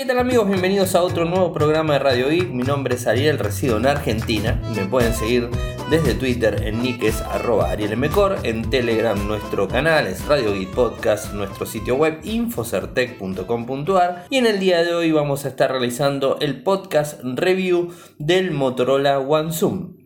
[0.00, 0.48] ¿Qué tal amigos?
[0.48, 2.48] Bienvenidos a otro nuevo programa de Radio Geek.
[2.48, 4.58] Mi nombre es Ariel, resido en Argentina.
[4.74, 5.50] Me pueden seguir
[5.90, 12.18] desde Twitter en nickes arroba en Telegram nuestro canal es Radio Podcast, nuestro sitio web
[12.22, 18.52] infocertec.com.ar y en el día de hoy vamos a estar realizando el podcast review del
[18.52, 19.99] Motorola One Zoom.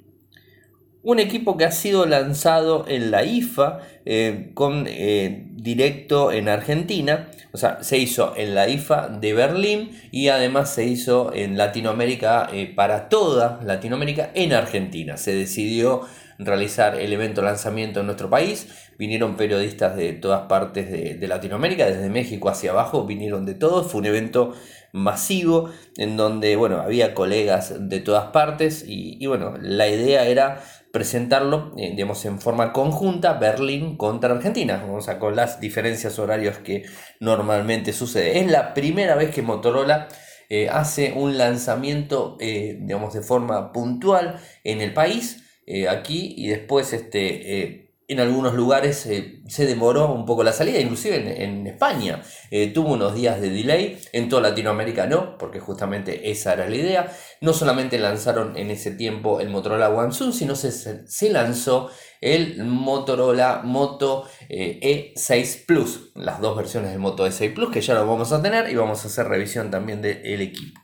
[1.06, 7.28] Un equipo que ha sido lanzado en la IFA eh, con eh, directo en Argentina.
[7.52, 12.48] O sea, se hizo en la IFA de Berlín y además se hizo en Latinoamérica
[12.50, 15.18] eh, para toda Latinoamérica en Argentina.
[15.18, 16.00] Se decidió
[16.38, 18.68] realizar el evento lanzamiento en nuestro país.
[18.98, 23.92] Vinieron periodistas de todas partes de, Latinoamérica, desde México hacia abajo, vinieron de todos.
[23.92, 24.54] Fue un evento
[24.92, 30.62] masivo en donde, bueno, había colegas de todas partes y, y bueno, la idea era
[30.94, 36.58] presentarlo, eh, digamos, en forma conjunta, Berlín contra Argentina, o sea, con las diferencias horarias
[36.58, 36.84] que
[37.18, 38.38] normalmente sucede.
[38.38, 40.06] Es la primera vez que Motorola
[40.48, 45.40] eh, hace un lanzamiento, eh, digamos, de forma puntual en el país,
[45.88, 51.42] aquí, y después este, en algunos lugares eh, se demoró un poco la salida, inclusive
[51.42, 56.52] en, España eh, tuvo unos días de delay, en toda Latinoamérica no, porque justamente esa
[56.52, 57.12] era la idea.
[57.40, 62.62] No solamente lanzaron en ese tiempo el Motorola One Zoom, sino se, se lanzó el
[62.64, 67.94] Motorola Moto E6 eh, e Plus, las dos versiones del Moto E6 Plus que ya
[67.94, 70.80] lo vamos a tener y vamos a hacer revisión también del equipo.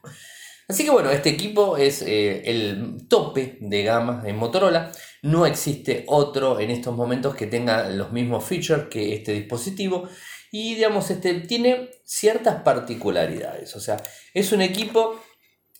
[0.68, 4.92] Así que bueno, este equipo es el tope de gama en Motorola.
[5.22, 10.08] No existe otro en estos momentos que tenga los mismos features que este dispositivo.
[10.50, 13.76] Y digamos, este tiene ciertas particularidades.
[13.76, 14.02] O sea,
[14.34, 15.20] es un equipo,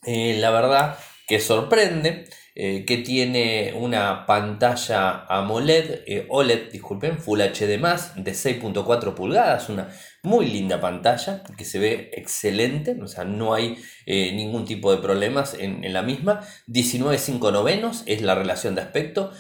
[0.05, 2.29] eh, la verdad, que sorprende.
[2.57, 7.79] Eh, que tiene una pantalla AMOLED, eh, OLED, disculpen, Full HD+,
[8.17, 9.89] de 6.4 pulgadas, una
[10.25, 14.99] muy linda pantalla que se ve excelente, o sea, no hay eh, ningún tipo de
[15.01, 16.41] problemas en, la misma.
[16.67, 19.31] 19.5 novenos es la relación de aspecto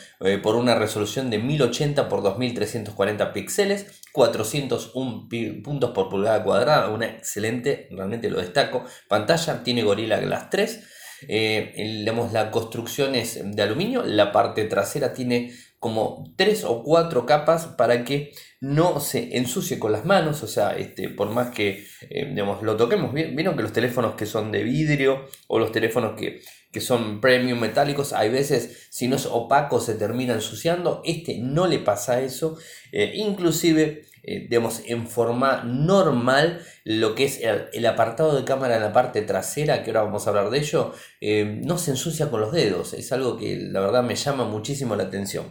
[0.42, 5.28] por una resolución de 1080 x 2340 píxeles, 401
[5.62, 8.84] puntos por pulgada cuadrada, una excelente, realmente lo destaco.
[9.08, 10.89] Pantalla tiene Gorilla Glass 3
[11.28, 17.66] eh, la construcción es de aluminio, la parte trasera tiene como tres o cuatro capas
[17.66, 22.34] para que no se ensucie con las manos, o sea, este, por más que eh,
[22.62, 26.42] lo toquemos, vieron que los teléfonos que son de vidrio o los teléfonos que,
[26.80, 31.78] son premium metálicos, hay veces si no es opaco se termina ensuciando, este no le
[31.78, 32.58] pasa eso,
[32.92, 34.48] eh, inclusive eh,
[34.86, 39.90] en forma normal lo que es el, apartado de cámara en la parte trasera, que
[39.90, 42.94] ahora vamos a hablar de ello, eh, no se ensucia con los dedos.
[42.94, 45.46] Es algo que la verdad me llama muchísimo la atención.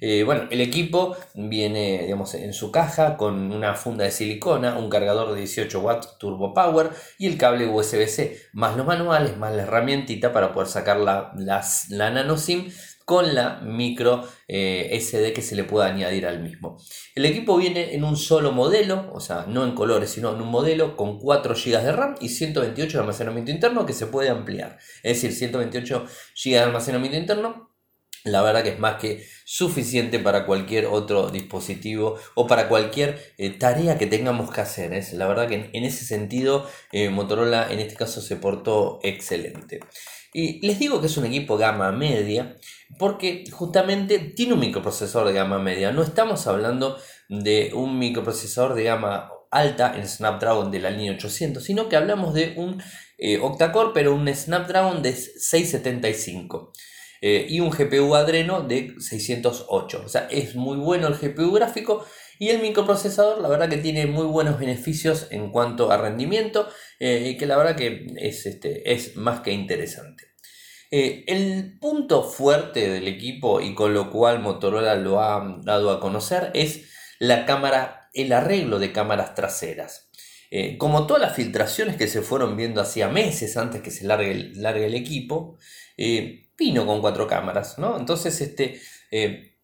[0.00, 4.90] Eh, bueno, el equipo viene digamos, en su caja con una funda de silicona, un
[4.90, 9.62] cargador de 18 watts Turbo Power y el cable USB-C, más los manuales, más la
[9.62, 12.70] herramientita para poder sacar la, la nano SIM
[13.04, 16.78] con la micro eh, SD que se le pueda añadir al mismo.
[17.14, 20.48] El equipo viene en un solo modelo, o sea, no en colores, sino en un
[20.48, 24.78] modelo con 4 GB de RAM y 128 de almacenamiento interno que se puede ampliar.
[25.02, 27.74] Es decir, 128 GB de almacenamiento interno
[28.24, 33.50] la verdad que es más que suficiente para cualquier otro dispositivo o para cualquier eh,
[33.50, 34.94] tarea que tengamos que hacer.
[34.94, 39.80] Es la verdad que en, ese sentido eh, Motorola en este caso se portó excelente.
[40.36, 42.56] Y les digo que es un equipo gama media
[42.98, 45.92] porque justamente tiene un microprocesador de gama media.
[45.92, 51.62] No estamos hablando de un microprocesador de gama alta en Snapdragon de la línea 800,
[51.62, 52.82] sino que hablamos de un
[53.16, 56.72] eh, octa-core, pero un Snapdragon de 675
[57.20, 60.02] eh, y un GPU Adreno de 608.
[60.04, 62.04] O sea, es muy bueno el GPU gráfico
[62.38, 66.68] y el microprocesador, la verdad que tiene muy buenos beneficios en cuanto a rendimiento
[66.98, 70.24] eh, y que la verdad que es, este, es más que interesante.
[70.90, 76.00] Eh, el punto fuerte del equipo y con lo cual Motorola lo ha dado a
[76.00, 80.10] conocer es la cámara, el arreglo de cámaras traseras.
[80.50, 84.52] Eh, como todas las filtraciones que se fueron viendo hacía meses antes que se largue,
[84.54, 85.58] largue el equipo,
[86.56, 87.98] vino con cuatro cámaras, ¿no?
[87.98, 88.80] Entonces este,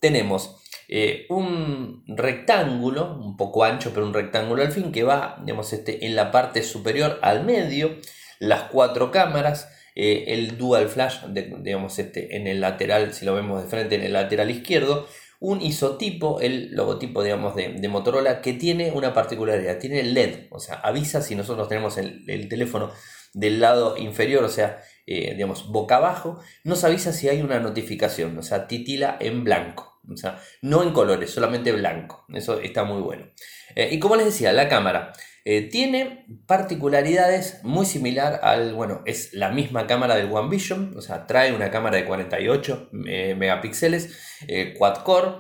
[0.01, 0.57] tenemos
[0.89, 6.05] eh, un rectángulo, un poco ancho, pero un rectángulo al fin, que va digamos, este,
[6.05, 7.97] en la parte superior al medio,
[8.41, 13.63] las cuatro cámaras, eh, el dual flash, digamos, este, en el lateral, si lo vemos
[13.63, 15.07] de frente, en el lateral izquierdo,
[15.41, 20.77] un isotipo, el logotipo digamos, de, Motorola, que tiene una particularidad, tiene LED, o sea,
[20.77, 22.91] avisa si nosotros tenemos el, teléfono
[23.33, 28.37] del lado inferior, o sea, eh, digamos, boca abajo, nos avisa si hay una notificación,
[28.39, 29.90] o sea, titila en blanco.
[30.09, 32.25] O sea, no en colores, solamente blanco.
[32.33, 33.27] Eso está muy bueno.
[33.75, 35.13] Eh, y como les decía, la cámara.
[35.47, 41.01] Eh, tiene particularidades muy similar al, bueno, es la misma cámara del One Vision, o
[41.01, 44.19] sea, trae una cámara de 48 eh, megapíxeles,
[44.49, 45.39] eh, quad core,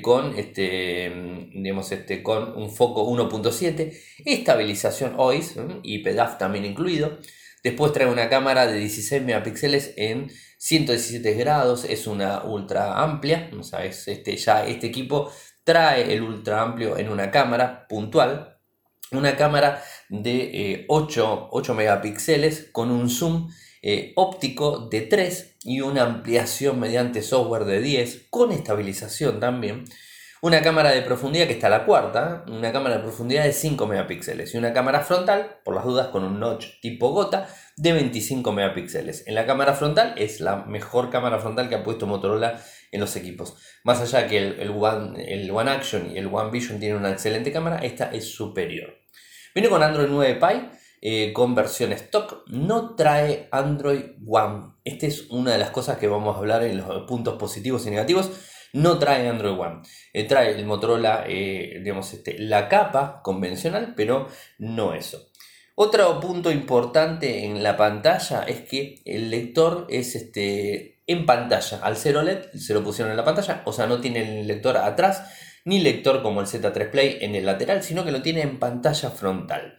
[0.00, 1.12] con, este,
[1.52, 3.92] digamos, este, con un foco 1.7,
[4.24, 7.18] estabilización OIS y PEDAF también incluido.
[7.64, 13.62] Después trae una cámara de 16 megapíxeles en 117 grados, es una ultra amplia, o
[13.62, 15.32] sea, es este, ya este equipo
[15.64, 18.58] trae el ultra amplio en una cámara puntual,
[19.12, 23.50] una cámara de 8, eh, megapíxeles con un zoom
[23.80, 29.84] eh, óptico de 3 y una ampliación mediante software de 10 con estabilización también.
[30.44, 33.86] Una cámara de profundidad que está a la cuarta, una cámara de profundidad de 5
[33.86, 37.48] megapíxeles y una cámara frontal, por las dudas, con un notch tipo gota
[37.78, 39.26] de 25 megapíxeles.
[39.26, 42.62] En la cámara frontal es la mejor cámara frontal que ha puesto Motorola
[42.92, 43.56] en los equipos.
[43.84, 47.50] Más allá que el, One, el One Action y el One Vision tienen una excelente
[47.50, 48.98] cámara, esta es superior.
[49.54, 50.68] Viene con Android 9 Pie,
[51.00, 54.74] eh, con versión stock, no trae Android One.
[54.84, 57.90] Esta es una de las cosas que vamos a hablar en los puntos positivos y
[57.90, 58.30] negativos.
[58.74, 59.82] No trae Android One.
[60.12, 64.26] Eh, trae el Motorola, eh, digamos, este, la capa convencional, pero
[64.58, 65.30] no eso.
[65.76, 71.78] Otro punto importante en la pantalla es que el lector es este, en pantalla.
[71.82, 74.76] Al 0 LED se lo pusieron en la pantalla, o sea, no tiene el lector
[74.76, 75.22] atrás,
[75.64, 79.10] ni lector como el Z3 Play en el lateral, sino que lo tiene en pantalla
[79.10, 79.78] frontal.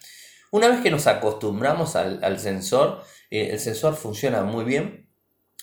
[0.51, 5.04] Una vez que nos acostumbramos al, sensor, eh, el sensor funciona muy bien.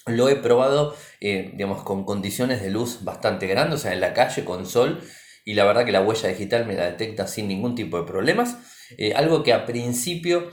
[0.06, 4.14] Lo he probado, eh, digamos, con condiciones de luz bastante grandes, o sea, en la
[4.14, 5.00] calle con sol,
[5.44, 8.56] y la verdad que la huella digital me la detecta sin ningún tipo de problemas.
[8.98, 10.50] Eh, algo que a principio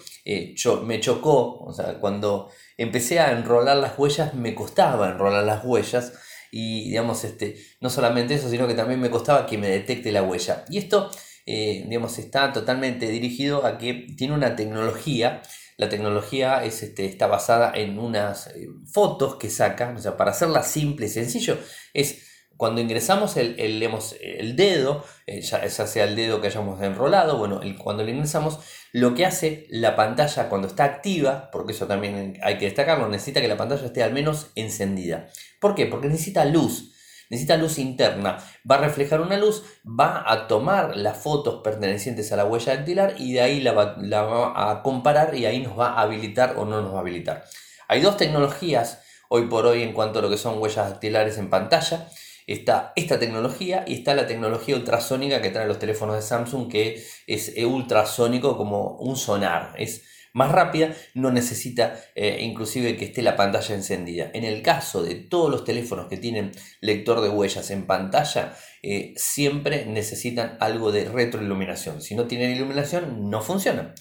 [0.86, 6.14] me chocó, o sea, cuando empecé a enrolar las huellas, me costaba enrolar las huellas
[6.52, 10.24] y digamos, este, no solamente eso, sino que también me costaba que me detecte la
[10.24, 10.66] huella.
[10.70, 11.12] Y esto,
[11.46, 15.42] eh, digamos, está totalmente dirigido a que tiene una tecnología,
[15.80, 20.32] la tecnología es, este, está basada en unas eh, fotos que saca, o sea, para
[20.32, 21.58] hacerla simple y sencillo,
[21.94, 22.28] es
[22.58, 28.04] cuando ingresamos el, el, dedo, eh, ya, sea el dedo que hayamos enrolado, bueno, cuando
[28.04, 28.60] lo ingresamos,
[28.92, 33.40] lo que hace la pantalla cuando está activa, porque eso también hay que destacarlo, necesita
[33.40, 35.30] que la pantalla esté al menos encendida.
[35.62, 35.86] ¿Por qué?
[35.86, 36.92] Porque necesita luz,
[37.30, 38.38] necesita luz interna.
[38.70, 43.16] Va a reflejar una luz, va a tomar las fotos pertenecientes a la huella dactilar
[43.18, 46.82] y de ahí la va, a comparar y ahí nos va a habilitar o no
[46.82, 47.46] nos va a habilitar.
[47.88, 51.50] Hay dos tecnologías hoy por hoy en cuanto a lo que son huellas dactilares en
[51.50, 52.08] pantalla
[52.54, 57.06] está esta tecnología y está la tecnología ultrasónica que traen los teléfonos de Samsung que
[57.28, 59.76] es ultrasónico como un sonar.
[59.78, 60.04] Es
[60.34, 64.30] más rápida, no necesita eh, inclusive que esté la pantalla encendida.
[64.34, 69.14] En el caso de todos los teléfonos que tienen lector de huellas en pantalla, eh,
[69.18, 72.02] siempre necesitan algo de retroiluminación.
[72.02, 73.94] Si no tienen iluminación, no funciona.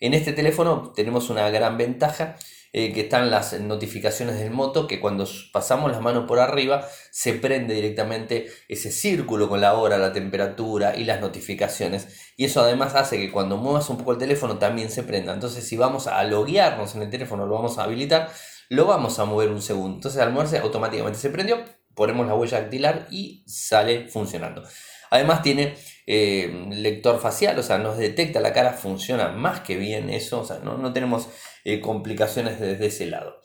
[0.00, 2.36] En este teléfono tenemos una gran ventaja
[2.74, 7.34] eh, que están las notificaciones del moto, que cuando pasamos las manos por arriba se
[7.34, 12.32] prende directamente ese círculo con la hora, la temperatura y las notificaciones.
[12.36, 15.34] Y eso además hace que cuando muevas un poco el teléfono también se prenda.
[15.34, 18.30] Entonces si vamos a loguearnos en el teléfono, lo vamos a habilitar,
[18.70, 19.96] lo vamos a mover un segundo.
[19.96, 21.62] Entonces al moverse automáticamente se prendió,
[21.94, 24.62] ponemos la huella dactilar y sale funcionando.
[25.10, 25.74] Además tiene
[26.06, 30.44] eh, lector facial, o sea, nos detecta la cara, funciona más que bien eso, o
[30.46, 31.28] sea, no, no tenemos
[31.64, 33.40] eh, complicaciones desde ese lado.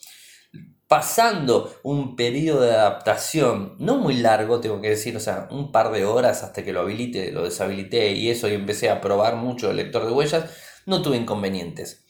[0.87, 5.91] Pasando un periodo de adaptación no muy largo, tengo que decir, o sea, un par
[5.91, 9.69] de horas hasta que lo habilite, lo deshabilité y eso y empecé a probar mucho
[9.69, 10.49] el lector de huellas,
[10.85, 12.05] no tuve inconvenientes.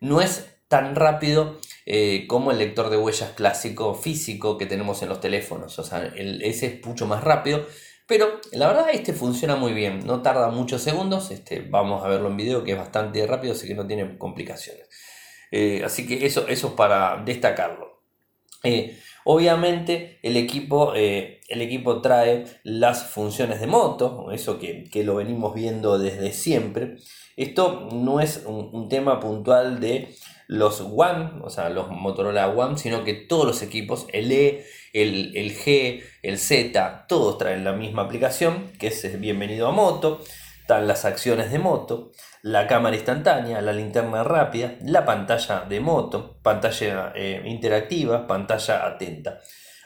[0.00, 5.08] No es tan rápido eh, como el lector de huellas clásico físico que tenemos en
[5.08, 7.64] los teléfonos, o sea, ese es mucho más rápido,
[8.06, 12.28] pero la verdad este funciona muy bien, no tarda muchos segundos, este, vamos a verlo
[12.28, 14.86] en video que es bastante rápido, así que no tiene complicaciones.
[15.50, 18.02] Eh, así que eso, eso es para destacarlo.
[18.64, 25.16] Eh, obviamente el equipo, eh, el equipo trae las funciones de moto, eso que, lo
[25.16, 26.96] venimos viendo desde siempre.
[27.36, 30.14] Esto no es un tema puntual de
[30.48, 34.64] los One, o sea, los Motorola One, sino que todos los equipos, el E,
[34.94, 40.20] el, G, el Z, todos traen la misma aplicación, que es bienvenido a moto,
[40.62, 42.12] están las acciones de moto,
[42.48, 49.40] la cámara instantánea, la linterna rápida, la pantalla de moto, pantalla eh, interactiva, pantalla atenta.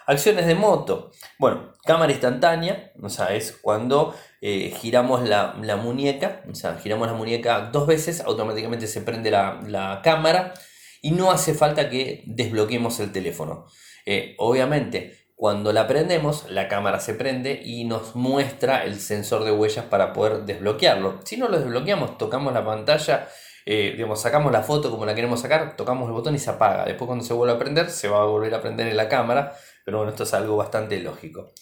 [0.07, 1.11] Acciones de moto.
[1.39, 7.15] Bueno, cámara instantánea, o sea, es cuando eh, giramos la, muñeca, o sea, giramos la
[7.15, 10.55] muñeca dos veces, automáticamente se prende la, cámara
[11.01, 13.67] y no hace falta que desbloqueemos el teléfono.
[14.07, 19.51] Eh, obviamente, Cuando la prendemos, la cámara se prende y nos muestra el sensor de
[19.51, 21.19] huellas para poder desbloquearlo.
[21.25, 23.27] Si no lo desbloqueamos, tocamos la pantalla,
[23.67, 26.85] eh, digamos, sacamos la foto como la queremos sacar, tocamos el botón y se apaga.
[26.85, 29.57] Después cuando se vuelve a prender, se va a volver a prender en la cámara,
[29.85, 31.53] pero bueno, esto es algo bastante lógico.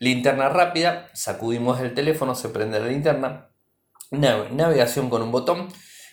[0.00, 3.52] Linterna rápida, sacudimos el teléfono, se prende la linterna.
[4.10, 5.68] Navegación con un botón.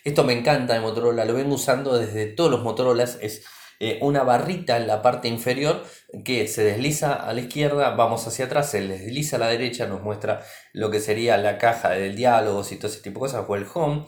[0.05, 3.17] Esto me encanta de Motorola, lo vengo usando desde todos los Motorolas.
[3.21, 3.43] Es
[3.79, 5.83] eh, una barrita en la parte inferior
[6.25, 10.01] que se desliza a la izquierda, vamos hacia atrás, se desliza a la derecha, nos
[10.01, 10.41] muestra
[10.73, 13.65] lo que sería la caja del diálogo y todo ese tipo de cosas, o el
[13.71, 14.05] home.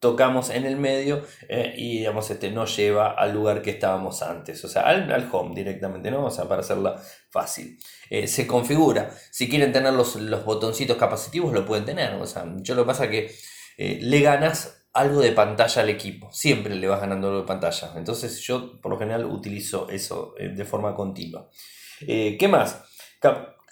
[0.00, 4.64] Tocamos en el medio eh, y digamos, este nos lleva al lugar que estábamos antes,
[4.64, 6.24] o sea, al, home directamente, ¿no?
[6.24, 7.00] O sea, para hacerla
[7.30, 7.78] fácil.
[8.10, 9.10] Eh, se configura.
[9.30, 12.14] Si quieren tener los, los botoncitos capacitivos, lo pueden tener.
[12.14, 13.32] O sea, yo lo que pasa que
[13.78, 16.30] le ganas algo de pantalla al equipo.
[16.32, 17.92] Siempre le vas ganando algo de pantalla.
[17.96, 21.48] Entonces yo por lo general utilizo eso eh, de forma continua.
[22.06, 22.82] Eh, ¿Qué más?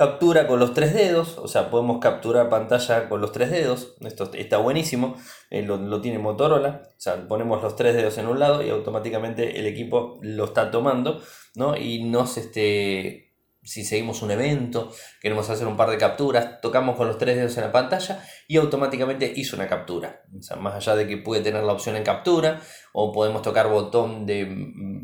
[0.01, 3.97] captura con los tres dedos, o sea, podemos capturar pantalla con los tres dedos.
[4.01, 5.17] Esto está buenísimo,
[5.51, 6.83] eh, lo, lo, tiene Motorola.
[6.87, 10.71] O sea, ponemos los tres dedos en un lado y automáticamente el equipo lo está
[10.71, 11.21] tomando,
[11.55, 11.77] ¿no?
[11.77, 13.30] Y nos este,
[13.71, 17.57] si seguimos un evento, queremos hacer un par de capturas, tocamos con los tres dedos
[17.57, 20.25] en la pantalla y automáticamente hizo una captura.
[20.59, 22.61] Más allá de que puede tener la opción en captura
[22.93, 24.45] o podemos tocar botón de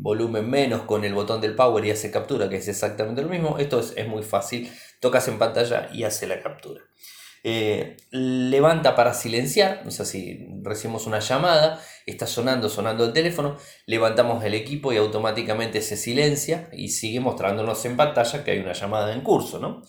[0.01, 3.57] volumen menos con el botón del power y hace captura, que es exactamente lo mismo,
[3.57, 4.69] esto es, es muy fácil.
[4.99, 6.81] Tocas en pantalla y hace la captura.
[7.43, 13.57] Eh, levanta para silenciar, o sea, si recibimos una llamada, está sonando, sonando el teléfono,
[13.85, 18.73] levantamos el equipo y automáticamente se silencia y sigue mostrándonos en pantalla que hay una
[18.73, 19.83] llamada en curso, ¿no?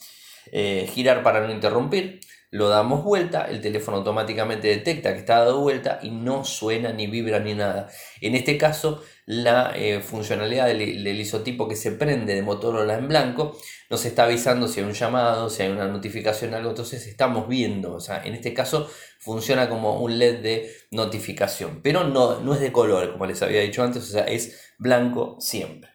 [0.53, 5.61] Eh, girar para no interrumpir, lo damos vuelta, el teléfono automáticamente detecta que está dado
[5.61, 7.91] vuelta y no suena ni vibra ni nada.
[8.23, 13.59] En este caso, la eh, funcionalidad del, isotipo que se prende de Motorola en blanco
[13.91, 16.71] nos está avisando si hay un llamado, si hay una notificación, algo.
[16.71, 18.89] Entonces estamos viendo, o sea, en este caso
[19.19, 23.61] funciona como un LED de notificación, pero no, no es de color, como les había
[23.61, 25.91] dicho antes, o sea, es blanco siempre.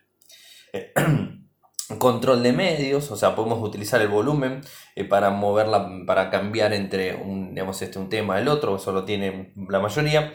[1.98, 4.62] control de medios, o sea, podemos utilizar el volumen
[4.96, 9.06] eh, para moverla, para cambiar entre un, digamos, este, un tema el otro, eso lo
[9.06, 10.34] tiene la mayoría.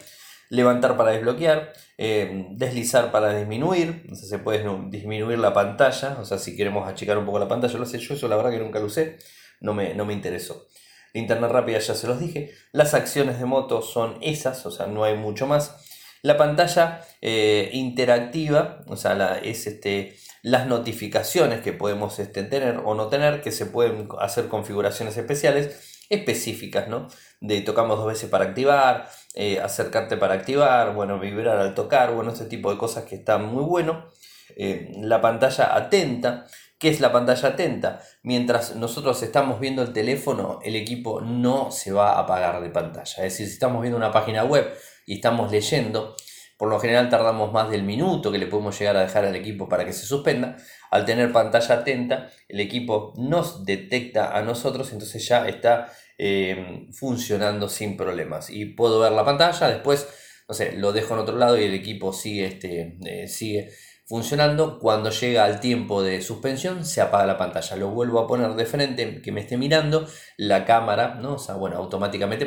[0.50, 6.24] Levantar para desbloquear, eh, deslizar para disminuir, o sea, se puede disminuir la pantalla, o
[6.24, 8.58] sea, si queremos achicar un poco la pantalla, lo sé yo, eso la verdad que
[8.58, 9.18] nunca lo usé,
[9.60, 10.66] no me, no me interesó.
[11.12, 15.04] Linterna rápida ya se los dije, las acciones de moto son esas, o sea, no
[15.04, 15.76] hay mucho más.
[16.22, 20.16] La pantalla eh, interactiva, o sea, es este,
[20.48, 26.04] las notificaciones que podemos este, tener o no tener, que se pueden hacer configuraciones especiales
[26.08, 27.08] específicas, ¿no?
[27.40, 32.32] De tocamos dos veces para activar, eh, acercarte para activar, bueno, vibrar al tocar, bueno,
[32.32, 34.08] este tipo de cosas que están muy bueno.
[34.56, 36.46] Eh, la pantalla atenta,
[36.78, 38.00] ¿qué es la pantalla atenta?
[38.22, 43.04] Mientras nosotros estamos viendo el teléfono, el equipo no se va a apagar de pantalla.
[43.04, 44.66] Es decir, si estamos viendo una página web
[45.04, 46.16] y estamos leyendo,
[46.58, 49.68] por lo general tardamos más del minuto que le podemos llegar a dejar al equipo
[49.68, 50.56] para que se suspenda.
[50.90, 57.68] Al tener pantalla atenta, el equipo nos detecta a nosotros, entonces ya está eh, funcionando
[57.68, 58.50] sin problemas.
[58.50, 60.08] Y puedo ver la pantalla, después,
[60.48, 63.70] no sé, lo dejo en otro lado y el equipo sigue, este, eh, sigue
[64.04, 64.80] funcionando.
[64.80, 67.76] Cuando llega al tiempo de suspensión, se apaga la pantalla.
[67.76, 71.34] Lo vuelvo a poner de frente, que me esté mirando, la cámara, ¿no?
[71.34, 72.46] O sea, bueno, automáticamente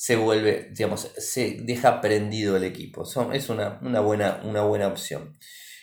[0.00, 3.04] se vuelve, digamos, se deja prendido el equipo.
[3.34, 5.36] es una, buena, una buena opción.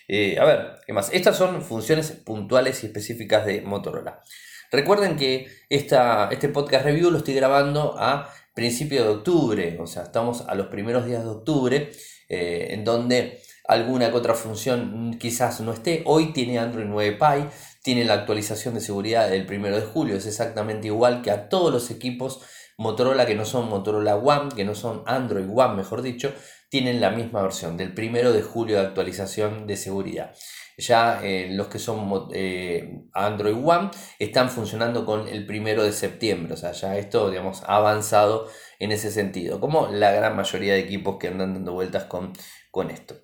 [0.08, 1.12] Eh, a ver, ¿qué más?
[1.14, 4.24] Estas son funciones puntuales y específicas de Motorola.
[4.72, 10.02] Recuerden que esta, este podcast review lo estoy grabando a principio de octubre, o sea,
[10.02, 11.92] estamos a los primeros días de octubre,
[12.28, 16.02] eh, en donde alguna que otra función quizás no esté.
[16.08, 17.46] Hoy tiene Android 9 Pie,
[17.84, 21.72] tiene la actualización de seguridad del primero de julio, es exactamente igual que a todos
[21.72, 22.42] los equipos
[22.78, 26.34] Motorola que no son Motorola One, que no son Android One, mejor dicho,
[26.70, 30.36] tienen la misma versión del primero de julio de actualización de seguridad.
[30.78, 36.54] Ya eh, los que son eh, Android One están funcionando con el primero de septiembre,
[36.54, 40.80] o sea, ya esto, digamos, ha avanzado en ese sentido, como la gran mayoría de
[40.80, 42.34] equipos que andan dando vueltas con,
[42.70, 43.16] con esto.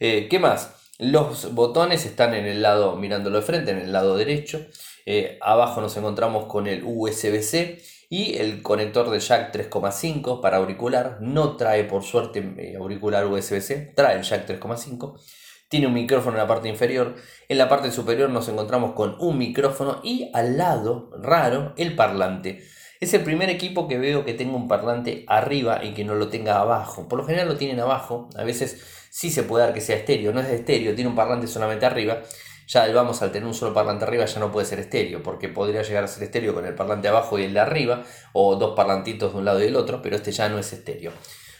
[0.00, 0.74] Eh, ¿Qué más?
[1.00, 4.66] Los botones están en el lado, mirándolo de frente, en el lado derecho.
[5.40, 7.78] abajo nos encontramos con el USB-C
[8.10, 11.18] y el conector de jack 3,5 para auricular.
[11.20, 15.20] No trae por suerte eh, auricular USB-C, trae el jack 3,5.
[15.68, 17.14] Tiene un micrófono en la parte inferior.
[17.48, 22.64] En la parte superior nos encontramos con un micrófono y al lado, raro, el parlante.
[23.00, 26.28] Es el primer equipo que veo que tenga un parlante arriba y que no lo
[26.28, 27.06] tenga abajo.
[27.06, 28.28] Por lo general lo tienen abajo.
[28.36, 30.32] A veces sí se puede dar que sea estéreo.
[30.32, 32.22] No es estéreo, tiene un parlante solamente arriba.
[32.68, 35.82] ya vamos al tener un solo parlante arriba ya no puede ser estéreo, porque podría
[35.82, 39.32] llegar a ser estéreo con el parlante abajo y el de arriba, o dos parlantitos
[39.32, 41.12] de un lado y del otro, pero este ya no es estéreo.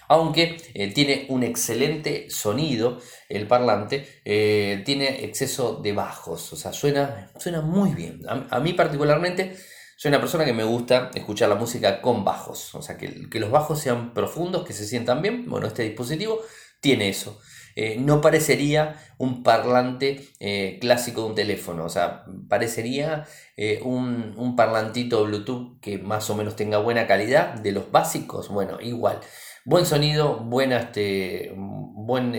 [0.07, 6.73] Aunque eh, tiene un excelente sonido, el parlante, eh, tiene exceso de bajos, o sea,
[6.73, 8.23] suena, suena muy bien.
[8.29, 9.57] a mí particularmente
[9.97, 13.41] soy una persona que me gusta escuchar la música con bajos, o sea, que, que
[13.41, 15.45] los bajos sean profundos, que se sientan bien.
[15.49, 16.41] Bueno, este dispositivo
[16.81, 17.41] tiene eso.
[17.81, 23.25] Eh, no parecería un parlante eh, clásico de un teléfono, o sea, parecería
[23.57, 28.49] eh, un, un, parlantito Bluetooth que más o menos tenga buena calidad de los básicos,
[28.49, 29.21] bueno, igual.
[29.65, 32.39] Buen sonido, buena este, buena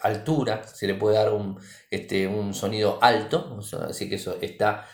[0.00, 4.86] altura, se le puede dar un, este, un sonido alto, así que eso está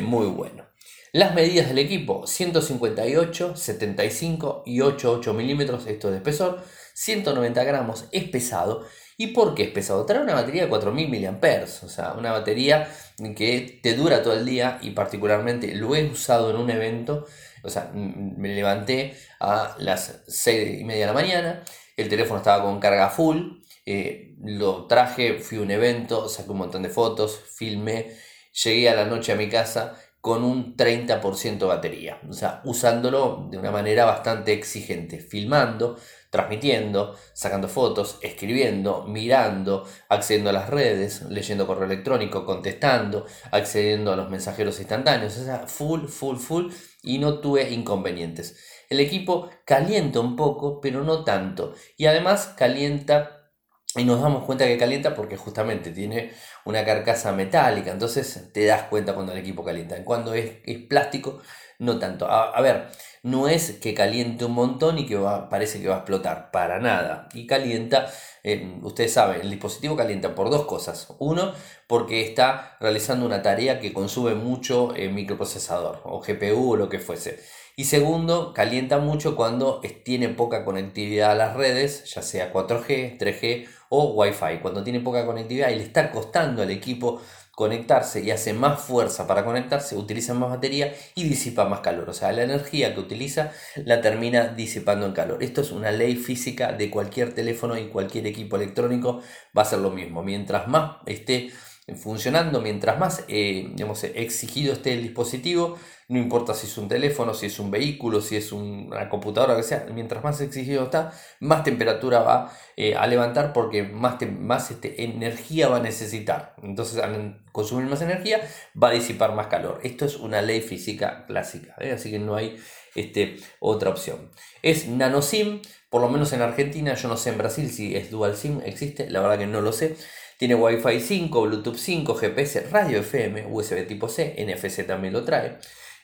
[0.00, 0.64] muy bueno.
[1.12, 6.62] Las medidas del equipo, 158, 75 y 88 milímetros, esto de espesor,
[6.94, 8.86] 190 gramos, es pesado.
[9.22, 10.04] ¿Y por qué es pesado?
[10.04, 12.88] Trae una batería de 4000 mAh, o sea, una batería
[13.36, 17.26] que te dura todo el día y particularmente lo he usado en un evento,
[17.62, 21.62] o sea, me levanté a las 6 y media de la mañana,
[21.96, 26.58] el teléfono estaba con carga full, eh, lo traje, fui a un evento, saqué un
[26.58, 28.16] montón de fotos, filmé,
[28.64, 33.58] llegué a la noche a mi casa con un 30% batería, o sea, usándolo de
[33.58, 35.96] una manera bastante exigente, filmando,
[36.32, 44.16] transmitiendo, sacando fotos, escribiendo, mirando, accediendo a las redes, leyendo correo electrónico, contestando, accediendo a
[44.16, 46.72] los mensajeros instantáneos, o sea, full, full, full,
[47.02, 48.56] y no tuve inconvenientes.
[48.88, 53.50] El equipo calienta un poco, pero no tanto, y además calienta
[53.94, 56.32] y nos damos cuenta que calienta porque justamente tiene
[56.64, 60.02] una carcasa metálica, entonces te das cuenta cuando el equipo calienta.
[60.02, 61.42] Cuando es plástico,
[61.82, 62.30] no tanto.
[62.30, 62.88] A, ver,
[63.22, 66.80] no es que caliente un montón y que va, parece que va a explotar, para
[66.80, 67.28] nada.
[67.34, 68.10] Y calienta,
[68.42, 71.08] eh, ustedes saben, el dispositivo calienta por dos cosas.
[71.18, 71.52] Uno,
[71.86, 76.98] porque está realizando una tarea que consume mucho el microprocesador o GPU o lo que
[76.98, 77.40] fuese.
[77.76, 83.66] Y segundo, calienta mucho cuando tiene poca conectividad a las redes, ya sea 4G, 3G
[83.88, 84.58] o Wi-Fi.
[84.60, 87.22] Cuando tiene poca conectividad y le está costando al equipo
[87.62, 92.10] conectarse y hace más fuerza para conectarse, utiliza más batería y disipa más calor.
[92.10, 95.44] O sea, la energía que utiliza la termina disipando en calor.
[95.44, 99.22] Esto es una ley física de cualquier teléfono y cualquier equipo electrónico.
[99.56, 100.24] Va a ser lo mismo.
[100.24, 101.52] Mientras más esté
[101.96, 105.76] funcionando, mientras más eh, digamos, exigido esté el dispositivo,
[106.08, 109.62] no importa si es un teléfono, si es un vehículo, si es una computadora, que
[109.62, 115.04] sea, mientras más exigido está, más temperatura va eh, a levantar porque más, más este,
[115.04, 116.54] energía va a necesitar.
[116.62, 118.46] Entonces, al consumir más energía,
[118.80, 119.80] va a disipar más calor.
[119.82, 121.92] Esto es una ley física clásica, ¿eh?
[121.92, 122.58] así que no hay
[122.94, 124.30] este, otra opción.
[124.62, 128.10] Es nano SIM, por lo menos en Argentina, yo no sé en Brasil si es
[128.10, 129.96] dual SIM, existe, la verdad que no lo sé.
[130.42, 135.58] Tiene Wi-Fi 5, Bluetooth 5, GPS, radio FM, USB tipo C, NFC también lo trae.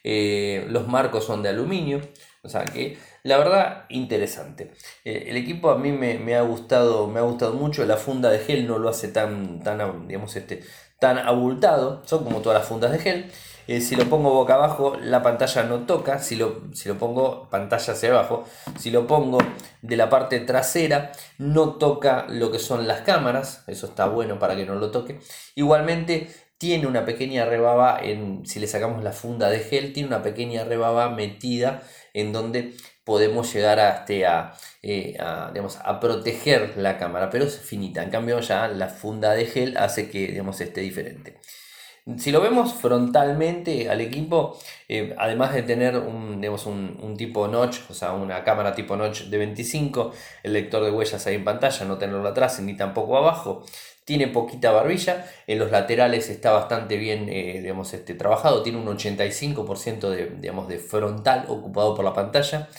[0.04, 2.00] Eh, los marcos son de aluminio,
[2.42, 4.70] o sea que la verdad interesante.
[5.04, 8.38] Eh, el equipo a mí me, ha gustado, me ha gustado mucho, la funda de
[8.38, 10.62] gel no lo hace tan, tan, digamos, este,
[11.00, 13.32] tan abultado, son como todas las fundas de gel.
[13.68, 16.18] Eh, si lo pongo boca abajo, la pantalla no toca.
[16.20, 18.46] Si lo, si lo pongo pantalla hacia abajo,
[18.78, 19.38] si lo pongo
[19.82, 23.64] de la parte trasera, no toca lo que son las cámaras.
[23.66, 25.20] Eso está bueno para que no lo toque.
[25.54, 30.22] Igualmente, tiene una pequeña rebaba, en, si le sacamos la funda de gel, tiene una
[30.22, 31.82] pequeña rebaba metida
[32.14, 38.02] en donde podemos llegar a, este, a, eh, a, proteger la cámara, pero es finita.
[38.02, 41.38] En cambio ya la funda de gel hace que digamos, esté diferente.
[42.16, 46.42] Si lo vemos frontalmente al equipo, eh, además de tener un,
[47.02, 51.26] un, tipo notch, o sea, una cámara tipo notch de 25, el lector de huellas
[51.26, 53.62] ahí en pantalla, no tenerlo atrás ni tampoco abajo,
[54.08, 58.86] tiene poquita barbilla, en los laterales está bastante bien eh, digamos, este, trabajado, tiene un
[58.86, 62.70] 85% de, digamos, de frontal ocupado por la pantalla.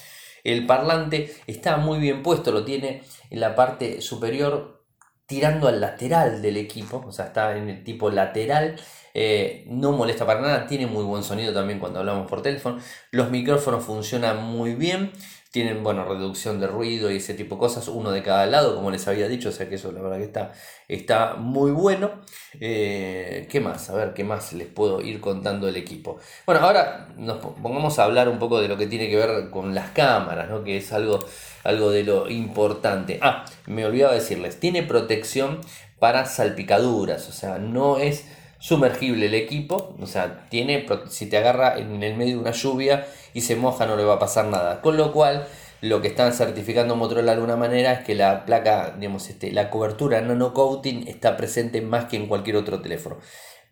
[0.44, 4.80] El parlante está muy bien puesto, lo tiene en la parte superior
[5.28, 8.80] tirando al lateral del equipo, o sea, está en el tipo lateral,
[9.14, 12.80] eh, no molesta para nada, tiene muy buen sonido también cuando hablamos por teléfono,
[13.12, 15.12] los micrófonos funcionan muy bien,
[15.52, 18.92] tienen, bueno, reducción de ruido y ese tipo de cosas, uno de cada lado, como
[18.92, 20.54] les había dicho, o sea que eso la verdad que está,
[20.88, 22.22] está muy bueno.
[22.60, 23.90] Eh, ¿Qué más?
[23.90, 26.20] A ver, ¿qué más les puedo ir contando del equipo?
[26.46, 29.74] Bueno, ahora nos pongamos a hablar un poco de lo que tiene que ver con
[29.74, 30.64] las cámaras, ¿no?
[30.64, 31.18] Que es algo,
[31.64, 33.18] algo de lo importante.
[33.24, 35.62] Ah, me olvidaba decirles, tiene protección
[35.98, 38.26] para salpicaduras, o sea, no es
[38.60, 43.08] sumergible el equipo, o sea, tiene, si te agarra en el medio de una lluvia
[43.34, 44.82] y se moja no le va a pasar nada.
[44.82, 45.48] Con lo cual,
[45.82, 49.70] lo que están certificando Motorola de alguna manera es que la placa, digamos, este, la
[49.70, 53.18] cobertura nano coating está presente más que en cualquier otro teléfono.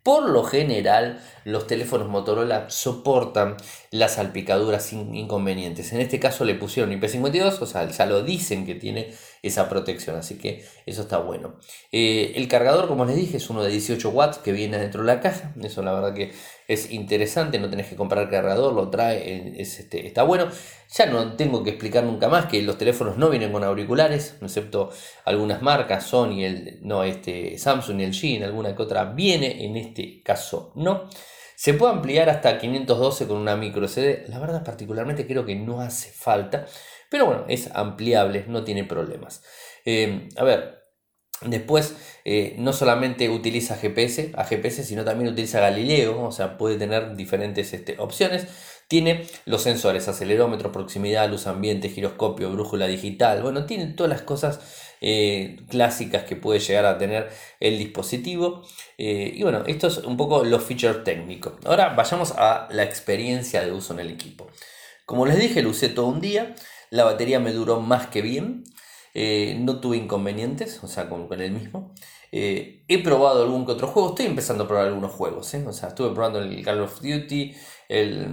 [0.04, 3.58] por lo general, los teléfonos Motorola soportan
[3.92, 5.92] las salpicaduras sin inconvenientes.
[5.92, 9.14] En este caso le pusieron IP52, o sea, ya lo dicen que tiene
[9.48, 11.56] esa protección, así que eso está bueno.
[11.92, 15.08] Eh, el cargador, como les dije, es uno de 18 watts que viene dentro de
[15.08, 15.54] la caja.
[15.62, 16.32] Eso la verdad que
[16.68, 20.50] es interesante, no tenés que comprar cargador, lo trae, es, este, está bueno.
[20.96, 24.92] Ya no tengo que explicar nunca más que los teléfonos no vienen con auriculares, excepto
[25.26, 30.22] algunas marcas, Sony, el, no, este, Samsung el G, alguna que otra viene, en este
[30.24, 31.10] caso no.
[31.60, 34.26] Se puede ampliar hasta 512 con una micro CD.
[34.28, 36.68] La verdad, particularmente creo que no hace falta.
[37.10, 39.44] Pero bueno, es ampliable, no tiene problemas.
[39.86, 40.78] Eh, a ver,
[41.42, 46.78] Después, eh, no solamente utiliza GPS, a GPS, sino también utiliza Galileo, o sea, puede
[46.78, 48.48] tener diferentes este, opciones.
[48.88, 53.44] Tiene los sensores, acelerómetro, proximidad, luz ambiente, giroscopio, brújula digital.
[53.44, 54.60] Bueno, tiene todas las cosas
[55.00, 58.64] eh, clásicas que puede llegar a tener el dispositivo.
[58.98, 61.54] Y bueno, esto es un poco los features técnicos.
[61.66, 64.48] Ahora vayamos a la experiencia de uso en el equipo.
[65.06, 66.56] Como les dije, lo usé todo un día.
[66.90, 68.64] La batería me duró más que bien.
[69.14, 71.94] Eh, no tuve inconvenientes, o sea, con, con el mismo.
[72.32, 76.14] he probado algún que otro juego, estoy empezando a probar algunos juegos, o sea, estuve
[76.14, 77.56] probando el Call of Duty,
[77.90, 78.28] el,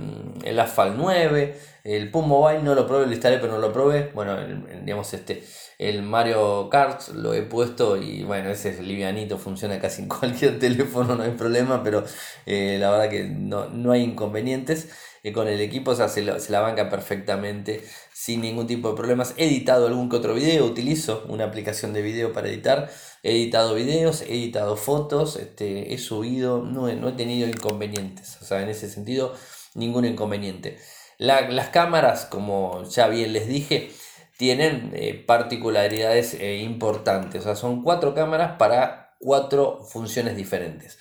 [0.45, 4.11] el Asphalt 9, el Pum Mobile no lo probé, lo instalé pero no lo probé,
[4.15, 4.37] bueno,
[4.83, 5.45] digamos este,
[5.79, 10.59] el Mario Kart lo he puesto y bueno, ese es livianito, funciona casi en cualquier
[10.59, 12.05] teléfono, no hay problema, pero
[12.47, 14.91] eh, la verdad que no, hay inconvenientes.
[15.23, 17.83] Eh, con el equipo o sea, se, la, banca perfectamente
[18.25, 19.35] sin ningún tipo de problemas.
[19.37, 22.91] He editado algún que otro video, utilizo una aplicación de video para editar.
[23.23, 28.39] He editado videos, he editado fotos, este, he subido, no he, no he tenido inconvenientes.
[28.41, 29.35] O sea, en ese sentido,
[29.75, 30.79] ningún inconveniente.
[31.19, 33.91] las cámaras, como ya bien les dije,
[34.39, 37.43] tienen eh, particularidades eh, importantes.
[37.43, 40.99] O sea, son cuatro cámaras para cuatro funciones diferentes.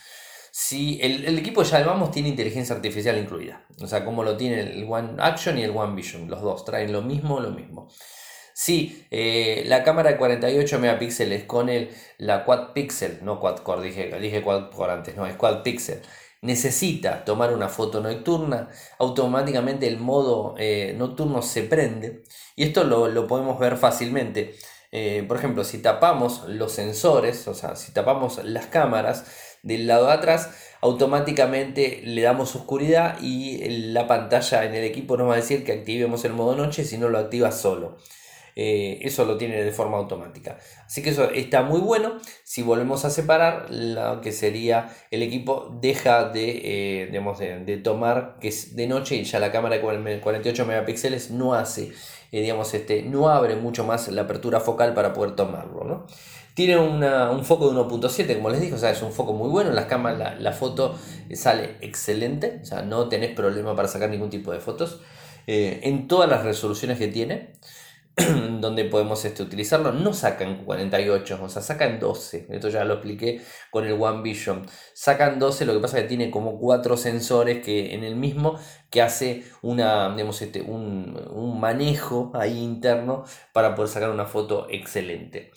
[0.56, 3.66] Si el, equipo ya vamos tiene inteligencia artificial incluida.
[3.82, 6.30] O sea, como lo tiene el One Action y el One Vision.
[6.30, 7.90] Los dos traen lo mismo, lo mismo.
[8.54, 11.90] Si eh, la cámara de 48 megapíxeles con el,
[12.20, 16.04] la quad pixel, no quad core, dije, quad core antes, no, es quad pixel
[16.44, 18.68] necesita tomar una foto nocturna,
[19.00, 22.24] automáticamente el modo eh, nocturno se prende
[22.58, 24.54] y esto lo, podemos ver fácilmente.
[24.92, 29.26] Eh, por ejemplo, si tapamos los sensores, o sea, si tapamos las cámaras
[29.64, 35.30] del lado de atrás, automáticamente le damos oscuridad y la pantalla en el equipo nos
[35.30, 37.98] va a decir que activemos el modo noche si no lo activa solo.
[38.56, 40.60] Eh, eso lo tiene de forma automática.
[40.86, 42.18] Así que eso está muy bueno.
[42.44, 48.50] Si volvemos a separar, lo que sería el equipo deja de, eh, de, tomar, que
[48.50, 51.94] es de noche y ya la cámara de 48 megapíxeles no hace,
[52.32, 56.06] eh, digamos, este, no abre mucho más la apertura focal para poder tomarlo.
[56.54, 59.70] Tiene un foco de 1.7, como les dije, o sea, es un foco muy bueno.
[59.70, 60.96] En las cámaras la, foto
[61.34, 65.02] sale excelente, o sea, no tenés problema para sacar ningún tipo de fotos.
[65.48, 67.54] en todas las resoluciones que tiene.
[68.62, 72.48] donde podemos este, utilizarlo, no sacan 48, o sea, sacan 12.
[72.50, 74.68] Esto ya lo expliqué con el One Vision.
[74.94, 78.60] Sacan 12, lo que pasa es que tiene como cuatro sensores que en el mismo
[78.92, 84.68] que hace una, digamos, este, un, un manejo ahí interno para poder sacar una foto
[84.70, 85.52] excelente.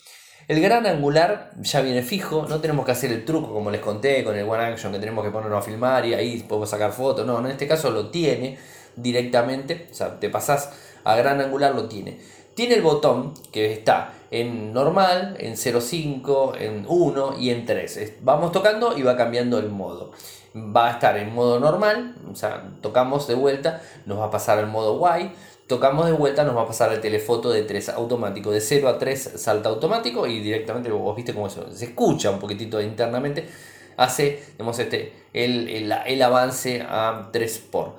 [0.47, 4.23] El gran angular ya viene fijo, no tenemos que hacer el truco como les conté
[4.23, 7.25] con el One Action que tenemos que ponernos a filmar y ahí podemos sacar fotos.
[7.25, 8.57] No, en este caso lo tiene
[8.95, 10.71] directamente, o sea, te pasas
[11.03, 12.19] a gran angular, lo tiene.
[12.55, 18.13] Tiene el botón que está en normal, en 0.5, en 1 y en 3.
[18.21, 20.11] Vamos tocando y va cambiando el modo.
[20.55, 24.57] Va a estar en modo normal, o sea, tocamos de vuelta, nos va a pasar
[24.57, 25.31] al modo Y.
[25.67, 28.51] Tocamos de vuelta, nos va a pasar el telefoto de 3 automático.
[28.51, 32.39] De 0 a 3 salta automático y directamente vos viste cómo se, se escucha un
[32.39, 33.45] poquitito internamente.
[33.97, 34.43] Hace
[34.79, 37.95] este, el, el, el avance a 3 por.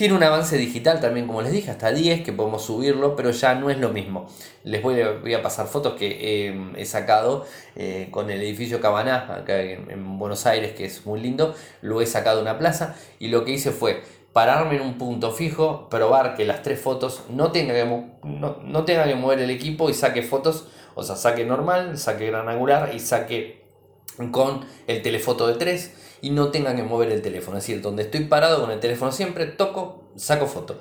[0.00, 3.54] Tiene un avance digital también, como les dije, hasta 10 que podemos subirlo, pero ya
[3.54, 4.30] no es lo mismo.
[4.64, 7.44] Les voy voy a pasar fotos que eh, he sacado
[7.76, 11.54] eh, con el edificio Cabaná, acá en, Buenos Aires, que es muy lindo.
[11.82, 15.32] Lo he sacado de una plaza y lo que hice fue pararme en un punto
[15.32, 19.50] fijo, probar que las tres fotos no tengan que, no, no tenga que mover el
[19.50, 23.60] equipo y saque fotos, o sea, saque normal, saque gran angular y saque
[24.30, 27.58] con el telefoto de 3 y no tengan que mover el teléfono.
[27.58, 30.78] Es decir, donde estoy parado con el teléfono siempre, toco, saco foto.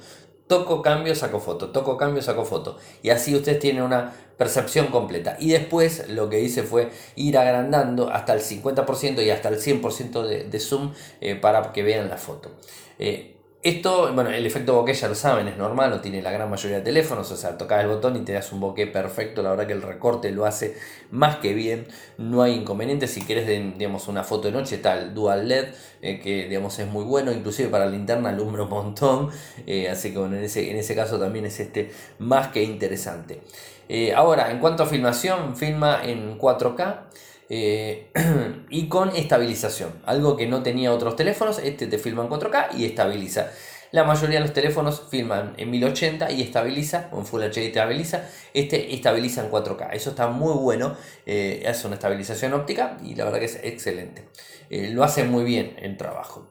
[0.48, 1.70] Toco, cambio, saco foto.
[1.70, 2.78] Toco, cambio, saco foto.
[3.04, 5.38] Y así ustedes tienen una percepción completa.
[5.40, 10.24] Y después lo que hice fue ir agrandando hasta el 50% y hasta el 100%
[10.24, 12.50] de, de, zoom eh, para que vean la foto.
[12.98, 16.50] Eh, Esto, bueno, el efecto bokeh ya lo saben, es normal, lo tiene la gran
[16.50, 19.50] mayoría de teléfonos, o sea, tocas el botón y te das un bokeh perfecto, la
[19.50, 20.78] verdad que el recorte lo hace
[21.12, 21.86] más que bien,
[22.17, 23.45] no hay inconveniente, si quieres,
[23.78, 27.34] digamos, una foto de noche está el Dual LED, eh, que, digamos, es muy bueno,
[27.34, 29.30] inclusive para la linterna alumbra un montón,
[29.67, 33.41] eh, así que, bueno, en ese, en ese caso también es este más que interesante.
[33.89, 37.10] Eh, ahora, en cuanto a filmación, filma en 4K,
[37.50, 38.12] eh,
[38.70, 42.86] y con estabilización, algo que no tenía otros teléfonos, este te filma en 4K y
[42.86, 43.50] estabiliza.
[43.92, 48.24] La mayoría de los teléfonos filman en 1080 y estabiliza, o en Full HD estabiliza,
[48.54, 49.90] este estabiliza en 4K.
[49.94, 54.30] Eso está muy bueno, eh, es una estabilización óptica y la verdad que es excelente.
[54.70, 56.48] Eh, lo hace muy bien el trabajo.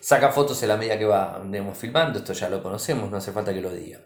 [0.00, 1.42] Saca fotos en la medida que va
[1.74, 4.00] filmando, esto ya lo conocemos, no hace falta que lo diga.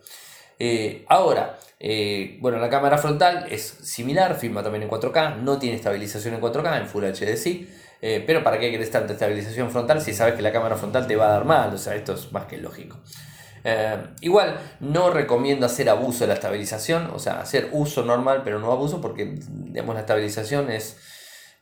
[0.59, 5.77] Eh, ahora, eh, bueno, la cámara frontal es similar, filma también en 4K, no tiene
[5.77, 7.69] estabilización en 4K, en Full HD sí,
[8.01, 11.17] eh, pero ¿para qué querés tanta estabilización frontal si sabes que la cámara frontal te
[11.17, 11.75] va a dar mal?
[11.75, 12.99] O sea, esto es más que lógico.
[14.21, 18.73] igual, no recomiendo hacer abuso de la estabilización, o sea, hacer uso normal, pero no
[18.73, 20.97] abuso, porque digamos, la estabilización es,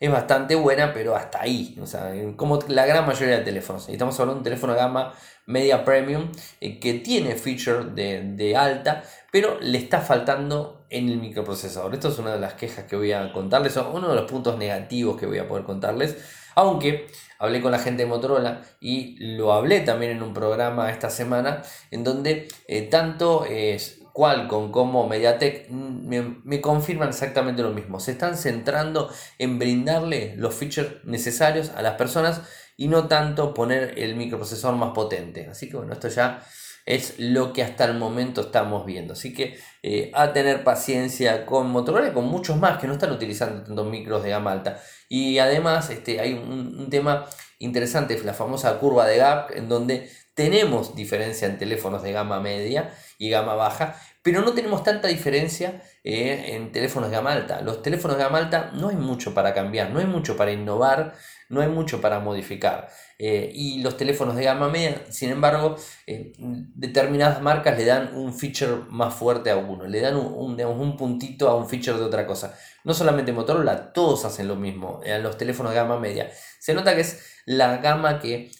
[0.00, 3.86] es bastante buena, pero hasta ahí, o sea, como la gran mayoría de teléfonos.
[3.90, 5.12] Estamos hablando de un teléfono gama
[5.44, 11.92] media premium eh, que tiene feature de, alta, pero le está faltando en el microprocesador.
[11.92, 14.56] Esto es una de las quejas que voy a contarles, o uno de los puntos
[14.56, 16.16] negativos que voy a poder contarles.
[16.54, 17.06] Aunque
[17.38, 21.62] hablé con la gente de Motorola y lo hablé también en un programa esta semana,
[21.90, 28.00] en donde eh, tanto es Qualcomm como Mediatek me, me, confirman exactamente lo mismo.
[28.00, 32.42] Se están centrando en brindarle los features necesarios a las personas
[32.76, 35.48] y no tanto poner el microprocesor más potente.
[35.50, 36.42] Así que bueno, esto ya
[36.84, 39.14] es lo que hasta el momento estamos viendo.
[39.14, 43.12] Así que eh, a tener paciencia con Motorola y con muchos más que no están
[43.12, 44.82] utilizando tantos micros de gama alta.
[45.08, 47.26] Y además este, hay un, tema
[47.58, 52.94] interesante, la famosa curva de gap, en donde tenemos diferencia en teléfonos de gama media
[53.18, 57.62] y gama baja, pero no tenemos tanta diferencia eh, en teléfonos de gama alta.
[57.62, 61.14] Los teléfonos de gama alta no hay mucho para cambiar, no hay mucho para innovar
[61.50, 62.88] no hay mucho para modificar.
[63.18, 68.32] Eh, y los teléfonos de gama media, sin embargo, eh, determinadas marcas le dan un
[68.32, 72.26] feature más fuerte a uno, le dan un, un, puntito a un feature de otra
[72.26, 72.56] cosa.
[72.84, 76.30] No solamente Motorola, todos hacen lo mismo en los teléfonos de gama media.
[76.60, 78.50] Se nota que es la gama que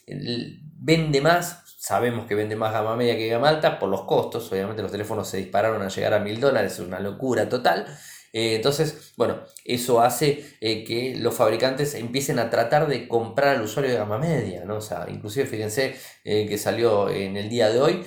[0.77, 4.83] vende más, sabemos que vende más gama media que gama alta por los costos, obviamente
[4.83, 7.87] los teléfonos se dispararon a llegar a mil dólares, es una locura total.
[8.35, 13.63] Eh, entonces, bueno, eso hace eh, que los fabricantes empiecen a tratar de comprar al
[13.63, 14.77] usuario de gama media, ¿no?
[14.77, 18.05] O sea, inclusive fíjense eh, que salió en el día de hoy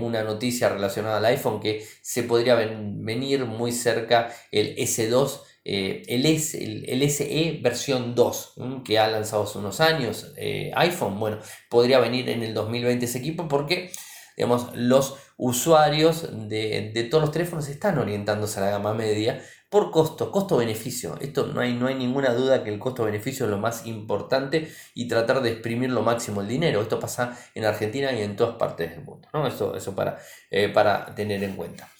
[0.00, 6.62] una noticia relacionada al iPhone que se podría venir muy cerca el S2 el, S,
[6.62, 10.32] el, SE versión 2 que ha lanzado hace unos años
[10.74, 11.38] iPhone, bueno,
[11.70, 13.90] podría venir en el 2020 ese equipo porque
[14.36, 20.30] digamos, los usuarios de, todos los teléfonos están orientándose a la gama media por costo,
[20.30, 21.18] costo-beneficio.
[21.20, 25.08] Esto no hay, no hay ninguna duda que el costo-beneficio es lo más importante y
[25.08, 26.80] tratar de exprimir lo máximo el dinero.
[26.80, 29.28] Esto pasa en Argentina y en todas partes del mundo.
[29.32, 29.46] ¿no?
[29.46, 30.18] Eso, eso para,
[30.50, 31.90] eh, para tener en cuenta.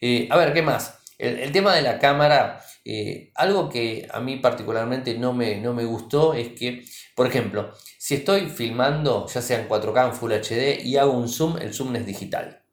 [0.00, 0.98] Eh, a ver, ¿qué más?
[1.16, 5.84] El, tema de la cámara, eh, algo que a mí particularmente no me, no me
[5.84, 10.82] gustó es que, por ejemplo, si estoy filmando, ya sea en 4K, en Full HD,
[10.84, 12.64] y hago un zoom, el zoom es digital.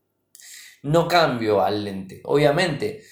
[0.83, 2.21] No cambio al lente.
[2.23, 3.03] Obviamente,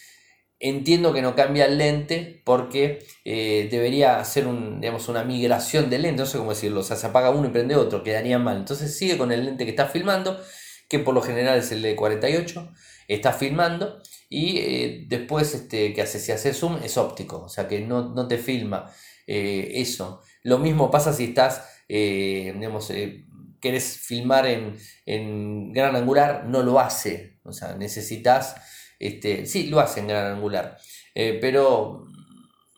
[0.60, 6.00] entiendo que no cambia el lente porque eh, debería hacer un, digamos, una migración de
[6.00, 8.58] lente, no sé cómo decirlo, o sea, se apaga uno y prende otro, quedaría mal.
[8.58, 10.40] Entonces sigue con el lente que está filmando,
[10.88, 12.72] que por lo general es el de 48,
[13.08, 17.68] está filmando y eh, después este, que hace, si hace zoom es óptico, o sea
[17.68, 18.92] que no, te filma
[19.26, 20.22] eh, eso.
[20.44, 23.26] Lo mismo pasa si estás eh, digamos, eh,
[23.62, 27.40] querés filmar en, gran angular, no lo hace.
[27.44, 28.56] O sea, necesitas,
[29.00, 30.78] este, sí, lo hace en gran angular,
[31.14, 32.06] pero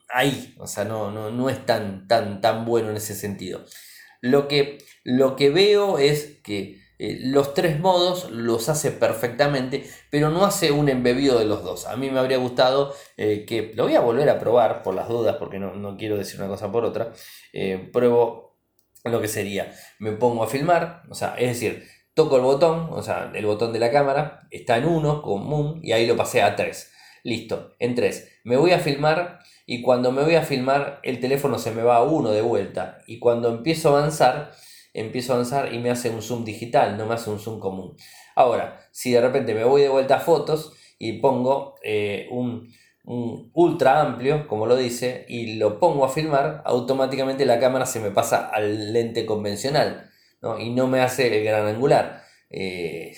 [0.09, 3.65] ahí, o sea, no, no, es tan, tan, tan bueno en ese sentido.
[4.21, 10.45] Lo que, lo que veo es que los tres modos los hace perfectamente, pero no
[10.45, 11.87] hace un embebido de los dos.
[11.87, 15.37] A mí me habría gustado que, lo voy a volver a probar por las dudas,
[15.37, 17.13] porque no, no quiero decir una cosa por otra,
[17.93, 18.49] pruebo
[19.05, 23.01] lo que sería, me pongo a filmar, o sea, es decir, toco el botón, o
[23.01, 26.55] sea, el botón de la cámara, está en 1 común y ahí lo pasé a
[26.55, 26.91] 3.
[27.23, 28.41] Listo, en 3.
[28.43, 31.97] Me voy a filmar y cuando me voy a filmar el teléfono se me va
[31.97, 34.51] a 1 de vuelta y cuando empiezo a avanzar,
[34.93, 37.95] empiezo a avanzar y me hace un zoom digital, no me hace un zoom común.
[38.35, 42.69] Ahora, si de repente me voy de vuelta a fotos y pongo eh, un
[43.09, 47.99] un ultra amplio, como lo dice, y lo pongo a filmar, automáticamente la cámara se
[47.99, 50.11] me pasa al lente convencional
[50.59, 52.23] y no me hace el gran angular.
[52.51, 53.11] eh,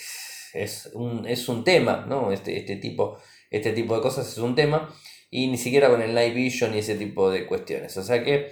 [0.54, 2.32] es, un, es, un, tema, ¿no?
[2.32, 3.18] Este, este, tipo,
[3.50, 4.94] este tipo de cosas es un tema
[5.30, 7.96] y ni siquiera con el Night Vision y ese tipo de cuestiones.
[7.98, 8.52] O sea que,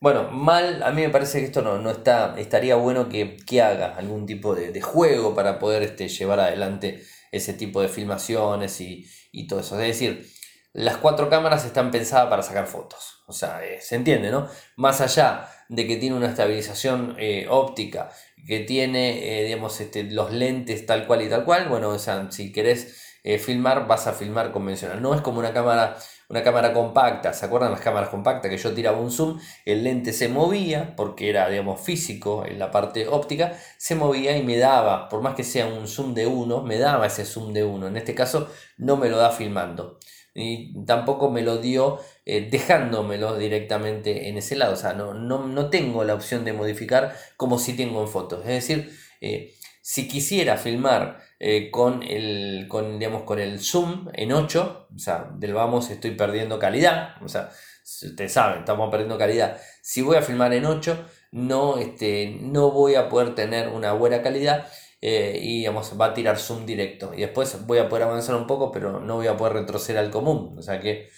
[0.00, 3.62] bueno, mal, a mí me parece que esto no, no está, estaría bueno que, que
[3.62, 9.06] haga algún tipo de, juego para poder este, llevar adelante ese tipo de filmaciones y,
[9.32, 9.78] y todo eso.
[9.78, 10.26] Es decir,
[10.72, 13.22] las cuatro cámaras están pensadas para sacar fotos.
[13.26, 14.48] O sea, eh, se entiende, ¿no?
[14.76, 18.10] Más allá de que tiene una estabilización eh, óptica,
[18.46, 22.30] que tiene, eh, digamos, este, los lentes tal cual y tal cual, bueno, o sea,
[22.30, 23.06] si querés
[23.44, 25.02] filmar, vas a filmar convencional.
[25.02, 25.96] No es como una cámara,
[26.30, 27.32] una cámara compacta.
[27.32, 29.38] ¿Se acuerdan las cámaras compactas que yo tiraba un zoom?
[29.66, 34.42] El lente se movía, porque era, digamos, físico en la parte óptica, se movía y
[34.42, 37.64] me daba, por más que sea un zoom de uno, me daba ese zoom de
[37.64, 37.88] uno.
[37.88, 39.98] En este caso, no me lo da filmando
[40.32, 44.74] y tampoco me lo dio eh, dejándomelo directamente en ese lado.
[44.74, 48.40] O sea, no, no, tengo la opción de modificar como si tengo en fotos.
[48.40, 54.30] Es decir, eh, si quisiera filmar eh, con, el, con, digamos, con el zoom en
[54.30, 57.14] 8, o sea, del vamos estoy perdiendo calidad.
[57.22, 57.50] O sea,
[57.82, 59.58] ustedes saben, estamos perdiendo calidad.
[59.80, 64.20] Si voy a filmar en 8, no, este, no voy a poder tener una buena
[64.20, 64.66] calidad
[65.00, 67.14] eh, y digamos, va a tirar zoom directo.
[67.14, 70.10] Y después voy a poder avanzar un poco, pero no voy a poder retroceder al
[70.10, 70.54] común.
[70.58, 71.08] O sea que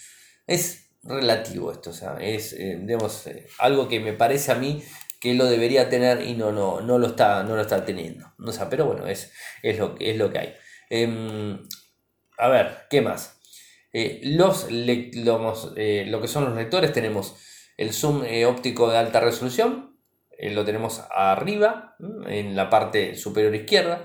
[0.47, 4.81] es relativo esto, o sea, es eh, digamos, algo que me parece a mí
[5.23, 8.33] que lo debería tener y no, no, no, lo, está, no lo está teniendo.
[8.37, 9.31] O sea, pero bueno, es,
[9.61, 10.53] es, lo, es lo que hay.
[10.89, 11.63] Em,
[12.37, 13.39] a ver, ¿qué más?
[13.93, 17.37] los, lo que son los lectores tenemos
[17.77, 19.97] el zoom óptico de alta resolución,
[20.37, 21.95] eh, lo tenemos arriba,
[22.27, 24.03] en la parte superior izquierda.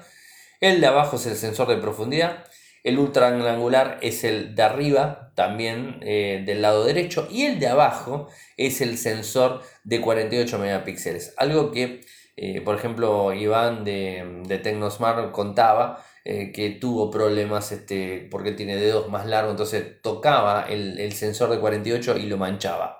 [0.60, 2.44] El de abajo es el sensor de profundidad.
[2.84, 7.28] El ultra angular es el de arriba, también eh, del lado derecho.
[7.30, 11.34] Y el de abajo es el sensor de 48 megapíxeles.
[11.36, 12.00] Algo que,
[12.36, 19.08] eh, por ejemplo, Iván de, de Tecnosmart contaba que tuvo problemas este, porque tiene dedos
[19.08, 19.52] más largos.
[19.52, 22.97] Entonces tocaba el, el sensor de 48 y lo manchaba.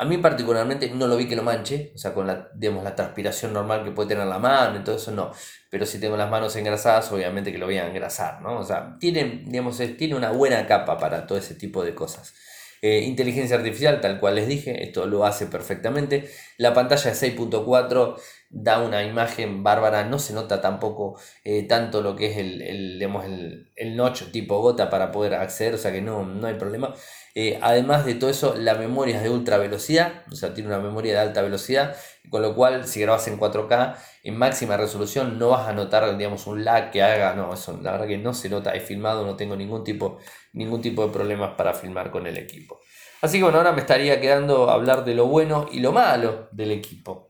[0.00, 2.94] A mí particularmente no lo vi que lo manche, o sea, con la, digamos, la
[2.94, 5.32] transpiración normal que puede tener la mano y todo eso, no.
[5.70, 8.60] Pero si tengo las manos engrasadas, obviamente que lo voy a engrasar, ¿no?
[8.60, 12.32] O sea, tiene, digamos, tiene una buena capa para todo ese tipo de cosas.
[12.80, 16.30] Eh, inteligencia artificial, tal cual les dije, esto lo hace perfectamente.
[16.58, 18.16] La pantalla de 6.4
[18.50, 23.02] da una imagen bárbara, no se nota tampoco eh, tanto lo que es el, el,
[23.02, 26.94] el, el, notch tipo gota para poder acceder, o sea que no, no hay problema.
[27.34, 30.80] Eh, además de todo eso, la memoria es de ultra velocidad, o sea, tiene una
[30.80, 31.94] memoria de alta velocidad,
[32.30, 36.46] con lo cual si grabas en 4K en máxima resolución no vas a notar, digamos,
[36.46, 39.36] un lag que haga, no, eso la verdad que no se nota, he filmado, no
[39.36, 40.18] tengo ningún tipo,
[40.52, 42.80] ningún tipo de problemas para filmar con el equipo.
[43.20, 46.70] Así que bueno, ahora me estaría quedando hablar de lo bueno y lo malo del
[46.70, 47.27] equipo.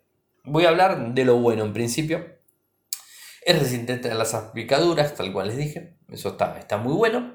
[0.50, 2.24] Voy a hablar de lo bueno en principio.
[3.44, 7.32] Es resistente a las aplicaduras, tal cual les dije, eso está, está muy bueno.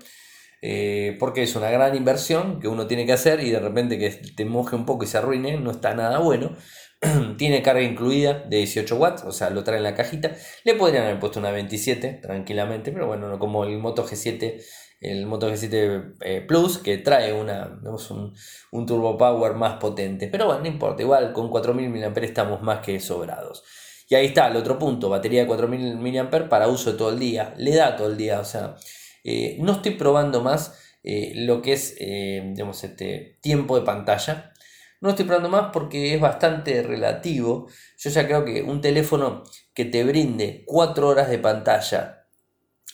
[0.62, 4.10] Eh, porque es una gran inversión que uno tiene que hacer y de repente que
[4.10, 6.56] te moje un poco y se arruine, no está nada bueno.
[7.38, 10.36] tiene carga incluida de 18 watts, o sea, lo trae en la cajita.
[10.64, 14.64] Le podrían haber puesto una 27 tranquilamente, pero bueno, como el Moto G7,
[15.04, 18.34] el Moto G7 eh, Plus, que trae una, un,
[18.72, 20.28] un, turbo power más potente.
[20.28, 23.64] Pero bueno, no importa, igual con 4000 mAh estamos más que sobrados.
[24.10, 27.54] Y ahí está el otro punto, batería de 4000 mAh para uso todo el día.
[27.58, 28.76] Le da todo el día, o sea,
[29.24, 34.54] eh, no estoy probando más eh, lo que es eh, este tiempo de pantalla.
[35.02, 37.68] No estoy probando más porque es bastante relativo.
[37.98, 42.28] Yo ya creo que un teléfono que te brinde 4 horas de pantalla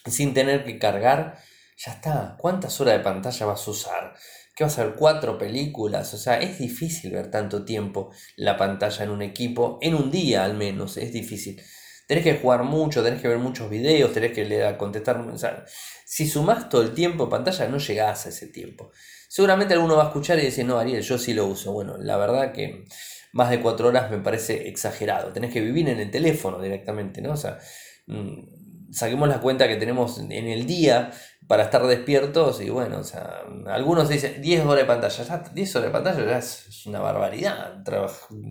[0.05, 1.37] sin tener que cargar,
[1.79, 2.35] ya está.
[2.37, 4.15] ¿Cuántas horas de pantalla vas a usar?
[4.55, 4.95] ¿Qué vas a ver?
[4.95, 6.13] ¿Cuatro películas?
[6.13, 10.43] O sea, es difícil ver tanto tiempo la pantalla en un equipo, en un día
[10.43, 11.61] al menos, es difícil
[12.09, 15.19] tenés que jugar mucho, tenés que ver muchos videos, tenés que leer, contestar.
[15.19, 15.63] O sea,
[16.05, 18.89] si sumás todo el tiempo pantalla, no llegás a ese tiempo.
[19.27, 21.71] Seguramente alguno va a escuchar y decir, no, Ariel, yo sí lo uso.
[21.71, 22.85] Bueno, la verdad que
[23.31, 25.31] más de cuatro horas me parece exagerado.
[25.31, 27.33] Tenés que vivir en el teléfono directamente, ¿no?
[27.33, 27.59] O sea,
[28.07, 28.58] mm,
[28.91, 31.11] saquemos la cuenta que tenemos en el día
[31.47, 35.75] para estar despiertos y bueno, o sea, algunos dicen 10 horas de pantalla, ya 10
[35.75, 37.83] horas de pantalla ya es, una barbaridad,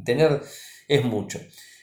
[0.04, 0.42] tener
[0.88, 1.38] es mucho.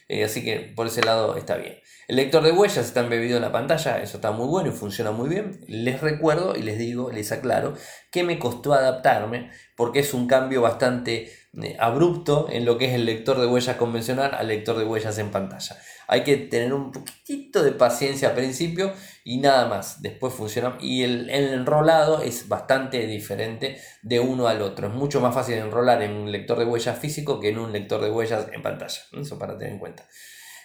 [0.08, 1.78] Eh, así que por ese lado está bien.
[2.08, 5.12] El lector de huellas está embebido en la pantalla, eso está muy bueno y funciona
[5.12, 5.62] muy bien.
[5.68, 7.74] Les recuerdo y les digo, les aclaro,
[8.12, 11.32] que me costó adaptarme porque es un cambio bastante
[11.64, 15.18] eh, abrupto en lo que es el lector de huellas convencional al lector de huellas
[15.18, 15.78] en pantalla.
[16.08, 18.94] Hay que tener un poquitito de paciencia al principio
[19.24, 20.02] y nada más.
[20.02, 20.78] Después funciona.
[20.80, 24.88] Y el, enrolado es bastante diferente de uno al otro.
[24.88, 28.02] Es mucho más fácil enrolar en un lector de huellas físico que en un lector
[28.02, 29.00] de huellas en pantalla.
[29.14, 30.08] Eso para tener en cuenta.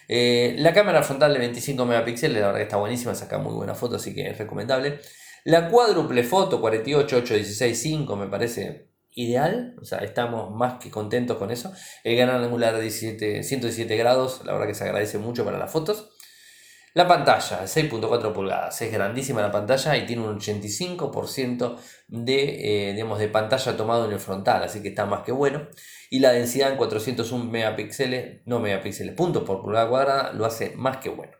[0.07, 3.75] Eh, la cámara frontal de 25 megapíxeles, la verdad que está buenísima, saca muy buena
[3.75, 4.99] foto, así que es recomendable.
[5.45, 10.89] La cuádruple foto 48, 8, 16, 5 me parece ideal, o sea, estamos más que
[10.89, 11.71] contentos con eso.
[12.03, 16.11] El gran angular de 117 grados, la verdad que se agradece mucho para las fotos.
[16.93, 21.77] La pantalla, 6.4 pulgadas, es grandísima la pantalla y tiene un 85%
[22.09, 25.69] de, eh, digamos, de pantalla tomado en el frontal, así que está más que bueno.
[26.09, 30.97] Y la densidad en 401 megapíxeles, no megapíxeles, puntos por pulgada cuadrada, lo hace más
[30.97, 31.31] que bueno.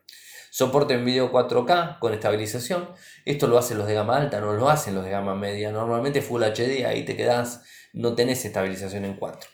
[0.51, 2.89] Soporte en video 4K con estabilización.
[3.25, 5.71] Esto lo hacen los de gama alta, no lo hacen los de gama media.
[5.71, 9.49] Normalmente Full HD, ahí te quedas, no tenés estabilización en 4.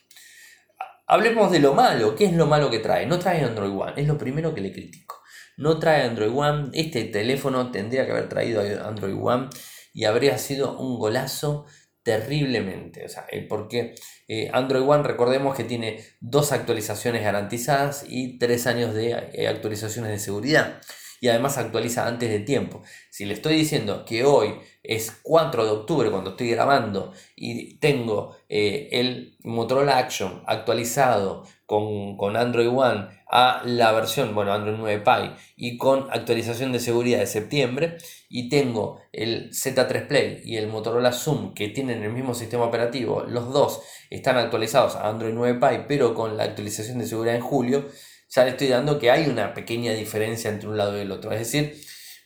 [1.06, 2.16] Hablemos de lo malo.
[2.16, 3.06] ¿Qué es lo malo que trae?
[3.06, 5.18] No trae Android One, es lo primero que le critico
[5.58, 6.70] no trae Android One.
[6.74, 9.50] Este teléfono tendría que haber traído Android One
[9.93, 11.66] y habría sido un golazo
[12.08, 13.03] terriblemente.
[13.03, 13.93] O sea, eh, porque
[14.30, 20.12] eh, Android One, recordemos que tiene dos actualizaciones garantizadas y tres años de eh, actualizaciones
[20.12, 20.82] de seguridad.
[21.20, 22.82] Y además actualiza antes de tiempo.
[23.10, 24.53] Si le estoy diciendo que hoy
[24.84, 32.38] es 4 de octubre cuando estoy grabando y tengo el Motorola Action actualizado con, con
[32.38, 37.28] Android One a la versión, bueno, Android 9 Pie y con actualización de seguridad de
[37.28, 37.97] septiembre
[38.30, 43.24] y tengo el Z3 Play y el Motorola Zoom que tienen el mismo sistema operativo,
[43.24, 47.41] los dos están actualizados a Android 9 Pie pero con la actualización de seguridad en
[47.41, 47.86] julio,
[48.30, 51.34] ya le estoy dando que hay una pequeña diferencia entre un lado y el otro,
[51.34, 51.76] es decir,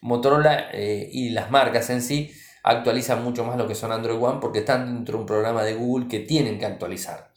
[0.01, 2.31] Motorola eh, y las marcas en sí
[2.63, 5.73] actualizan mucho más lo que son Android One porque están dentro de un programa de
[5.73, 7.30] Google que tienen que actualizar.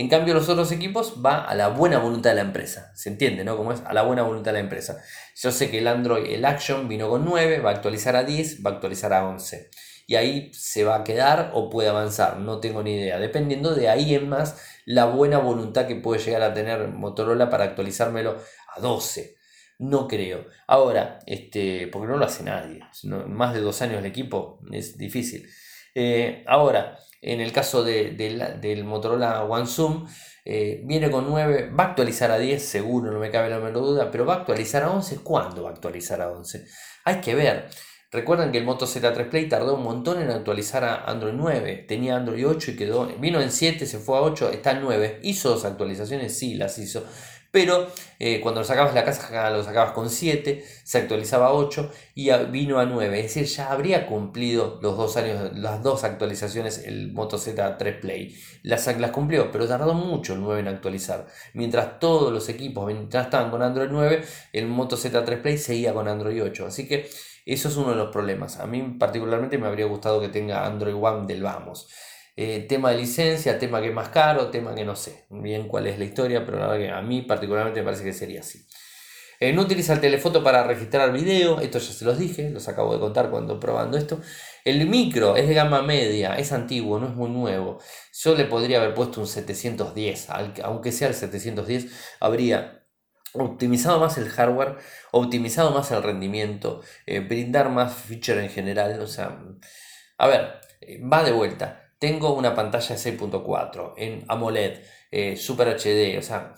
[0.00, 2.90] En cambio, los otros equipos va a la buena voluntad de la empresa.
[2.94, 3.58] ¿Se entiende, no?
[3.58, 5.04] Como es a la buena voluntad de la empresa.
[5.36, 8.64] Yo sé que el Android, el Action vino con 9, va a actualizar a 10,
[8.64, 9.68] va a actualizar a 11.
[10.06, 13.18] Y ahí se va a quedar o puede avanzar, no tengo ni idea.
[13.18, 17.64] Dependiendo de ahí en más la buena voluntad que puede llegar a tener Motorola para
[17.64, 18.38] actualizármelo
[18.74, 19.36] a 12.
[19.80, 20.46] No creo.
[20.66, 22.80] Ahora, este, porque no lo hace nadie.
[23.26, 25.46] más de dos años el equipo es difícil.
[25.94, 30.06] Eh, ahora, en el caso del Motorola One Zoom,
[30.44, 33.82] eh, viene con 9, va a actualizar a 10, seguro, no me cabe la menor
[33.82, 35.18] duda, pero va a actualizar a 11.
[35.22, 36.64] ¿Cuándo va a actualizar a 11?
[37.04, 37.68] Hay que ver.
[38.12, 41.84] Recuerdan que el Moto Z3 Play tardó un montón en actualizar a Android 9.
[41.86, 43.06] Tenía Android 8 y quedó.
[43.18, 45.20] Vino en 7, se fue a 8, está en 9.
[45.22, 46.36] ¿Hizo dos actualizaciones?
[46.36, 47.04] Sí, las hizo.
[47.50, 47.88] Pero
[48.20, 52.30] eh, cuando lo sacabas la casa lo sacabas con 7, se actualizaba a 8 y
[52.50, 53.18] vino a 9.
[53.18, 58.36] Es decir, ya habría cumplido los dos años, las dos actualizaciones el Moto Z3 Play.
[58.62, 61.26] Las, las cumplió, pero tardó mucho el 9 en actualizar.
[61.54, 64.22] Mientras todos los equipos ya estaban con Android 9,
[64.52, 66.66] el Moto Z3 Play seguía con Android 8.
[66.66, 67.08] Así que
[67.46, 68.60] eso es uno de los problemas.
[68.60, 71.88] A mí particularmente me habría gustado que tenga Android One del vamos.
[72.36, 75.86] Eh, tema de licencia, tema que es más caro, tema que no sé bien cuál
[75.86, 78.66] es la historia, pero la verdad que a mí particularmente me parece que sería así.
[79.40, 82.92] Eh, no utiliza el telefoto para registrar video, esto ya se los dije, los acabo
[82.92, 84.20] de contar cuando probando esto.
[84.64, 87.78] El micro es de gama media, es antiguo, no es muy nuevo.
[88.12, 90.28] Yo le podría haber puesto un 710,
[90.62, 91.86] aunque sea el 710,
[92.20, 92.86] habría
[93.32, 94.76] optimizado más el hardware,
[95.12, 99.00] optimizado más el rendimiento, eh, brindar más feature en general.
[99.00, 99.42] O sea,
[100.18, 100.60] a ver,
[101.10, 104.80] va de vuelta tengo una pantalla de 6.4 en AMOLED,
[105.12, 106.54] eh, Super HD, o sea,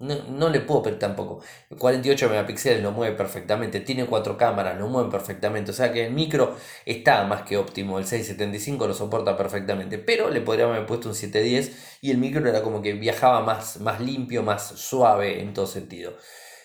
[0.00, 1.42] no, le puedo pedir tampoco.
[1.78, 6.12] 48 megapíxeles lo mueve perfectamente, tiene cuatro cámaras, lo mueve perfectamente, o sea que el
[6.14, 6.56] micro
[6.86, 11.14] está más que óptimo, el 675 lo soporta perfectamente, pero le podríamos haber puesto un
[11.14, 15.66] 710 y el micro era como que viajaba más, más limpio, más suave en todo
[15.66, 16.16] sentido.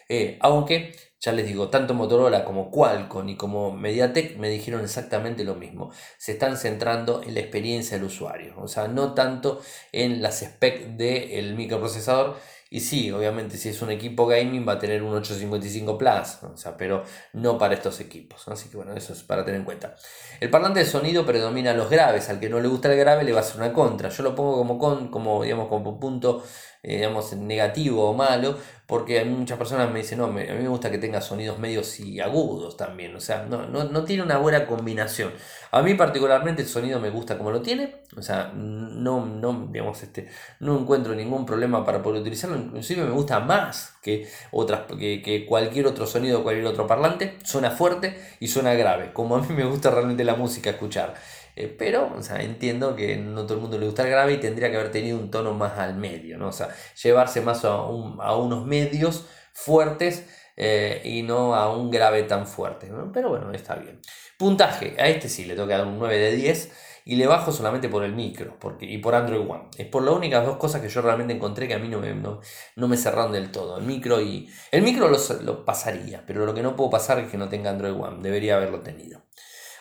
[0.07, 5.43] Eh, aunque ya les digo, tanto Motorola como Qualcomm y como Mediatek me dijeron exactamente
[5.43, 5.91] lo mismo.
[6.17, 9.61] Se están centrando en la experiencia del usuario, o sea, no tanto
[9.91, 12.35] en las specs del microprocesador.
[12.69, 16.57] Y sí, obviamente si es un equipo gaming va a tener un 855 Plus, o
[16.57, 18.47] sea, pero no para estos equipos.
[18.47, 19.95] Así que bueno, eso es para tener en cuenta.
[20.39, 22.27] El parlante de sonido predomina los graves.
[22.29, 24.09] Al que no le gusta el grave le va a hacer una contra.
[24.09, 26.43] Yo lo pongo como, con, como, digamos, como punto
[26.87, 30.91] eh, digamos, negativo o malo, porque muchas personas me dicen, no, a mí me gusta
[30.91, 34.67] que tenga sonidos medios y agudos también, o sea, no, no, no, tiene una buena
[34.67, 35.31] combinación.
[35.71, 40.03] A mí particularmente el sonido me gusta como lo tiene, o sea, no, no, digamos,
[40.03, 40.29] este,
[40.59, 45.47] no encuentro ningún problema para poder utilizarlo, inclusive me gusta más que, otras, que, que
[45.47, 49.65] cualquier otro sonido, cualquier otro parlante, suena fuerte y suena grave, como a mí me
[49.65, 51.15] gusta realmente la música escuchar.
[51.55, 54.37] Eh, pero, o sea, entiendo que no todo el mundo le gusta el grave y
[54.37, 56.49] tendría que haber tenido un tono más al medio, ¿no?
[56.49, 56.69] O sea,
[57.01, 60.25] llevarse más a, a unos medios fuertes
[60.57, 63.99] eh, y no a un grave tan fuerte, Pero bueno, está bien.
[64.37, 66.71] Puntaje, a este sí le toca dar un 9 de 10
[67.05, 69.69] y le bajo solamente por el micro porque, y por Android One.
[69.77, 72.15] Es por las únicas dos cosas que yo realmente encontré que a mí no me,
[72.15, 72.41] no,
[72.87, 73.77] me cerraron del todo.
[73.77, 74.49] El micro y.
[74.71, 77.69] El micro lo, lo pasaría, pero lo que no puedo pasar es que no tenga
[77.69, 78.21] Android One.
[78.21, 79.21] Debería haberlo tenido.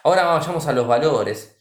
[0.02, 1.53] Ahora vayamos a los valores.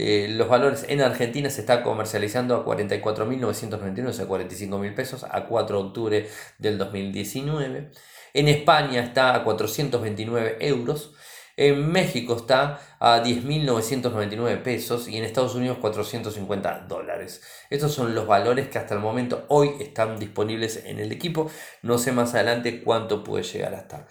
[0.00, 5.44] Eh, los valores en Argentina se está comercializando a 44.999, o sea, 45.000 pesos, a
[5.46, 7.90] 4 de octubre del 2019.
[8.32, 11.14] En España está a 429 euros.
[11.56, 17.42] En México está a 10.999 pesos y en Estados Unidos 450 dólares.
[17.68, 21.50] Estos son los valores que hasta el momento hoy están disponibles en el equipo.
[21.82, 24.06] No sé más adelante cuánto puede llegar a estar.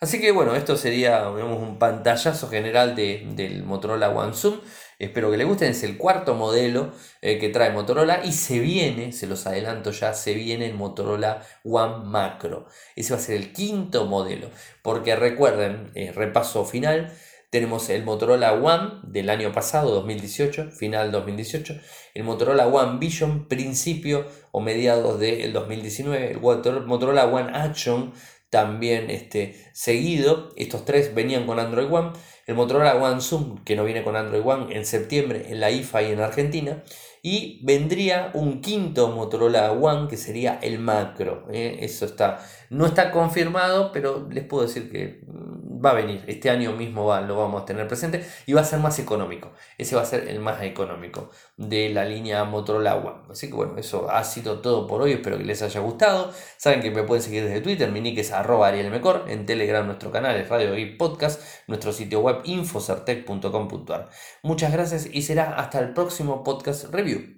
[0.00, 4.60] Así que bueno, esto sería un pantallazo general del Motorola One Zoom.
[5.00, 5.66] Espero que les guste.
[5.66, 6.92] Es el cuarto modelo
[7.22, 11.42] eh, que trae Motorola y se viene, se los adelanto ya, se viene el Motorola
[11.64, 12.66] One Macro.
[12.94, 14.50] Ese va a ser el quinto modelo.
[14.82, 17.12] Porque recuerden, eh, repaso final.
[17.48, 21.80] Tenemos el Motorola One del año pasado, 2018, final 2018,
[22.14, 28.12] el Motorola One Vision, principio o mediados del 2019, el Motorola One Action
[28.50, 30.50] también este, seguido.
[30.56, 32.12] Estos tres venían con Android One.
[32.50, 36.02] El Motorola One Zoom, que no viene con Android One, en septiembre en la IFA
[36.02, 36.82] y en Argentina.
[37.22, 41.46] Y vendría un quinto Motorola One que sería el macro.
[41.52, 41.78] ¿eh?
[41.82, 46.24] Eso está, no está confirmado, pero les puedo decir que mm, va a venir.
[46.26, 49.52] Este año mismo va, lo vamos a tener presente y va a ser más económico.
[49.78, 53.24] Ese va a ser el más económico de la línea Motorola.
[53.30, 55.12] Así que bueno, eso ha sido todo por hoy.
[55.12, 56.32] Espero que les haya gustado.
[56.56, 57.90] Saben que me pueden seguir desde Twitter.
[57.90, 61.42] Mi nick es arroba En Telegram nuestro canal es Radio y Podcast.
[61.66, 64.10] Nuestro sitio web infocertec.com.ar.
[64.42, 67.28] Muchas gracias y será hasta el próximo podcast review.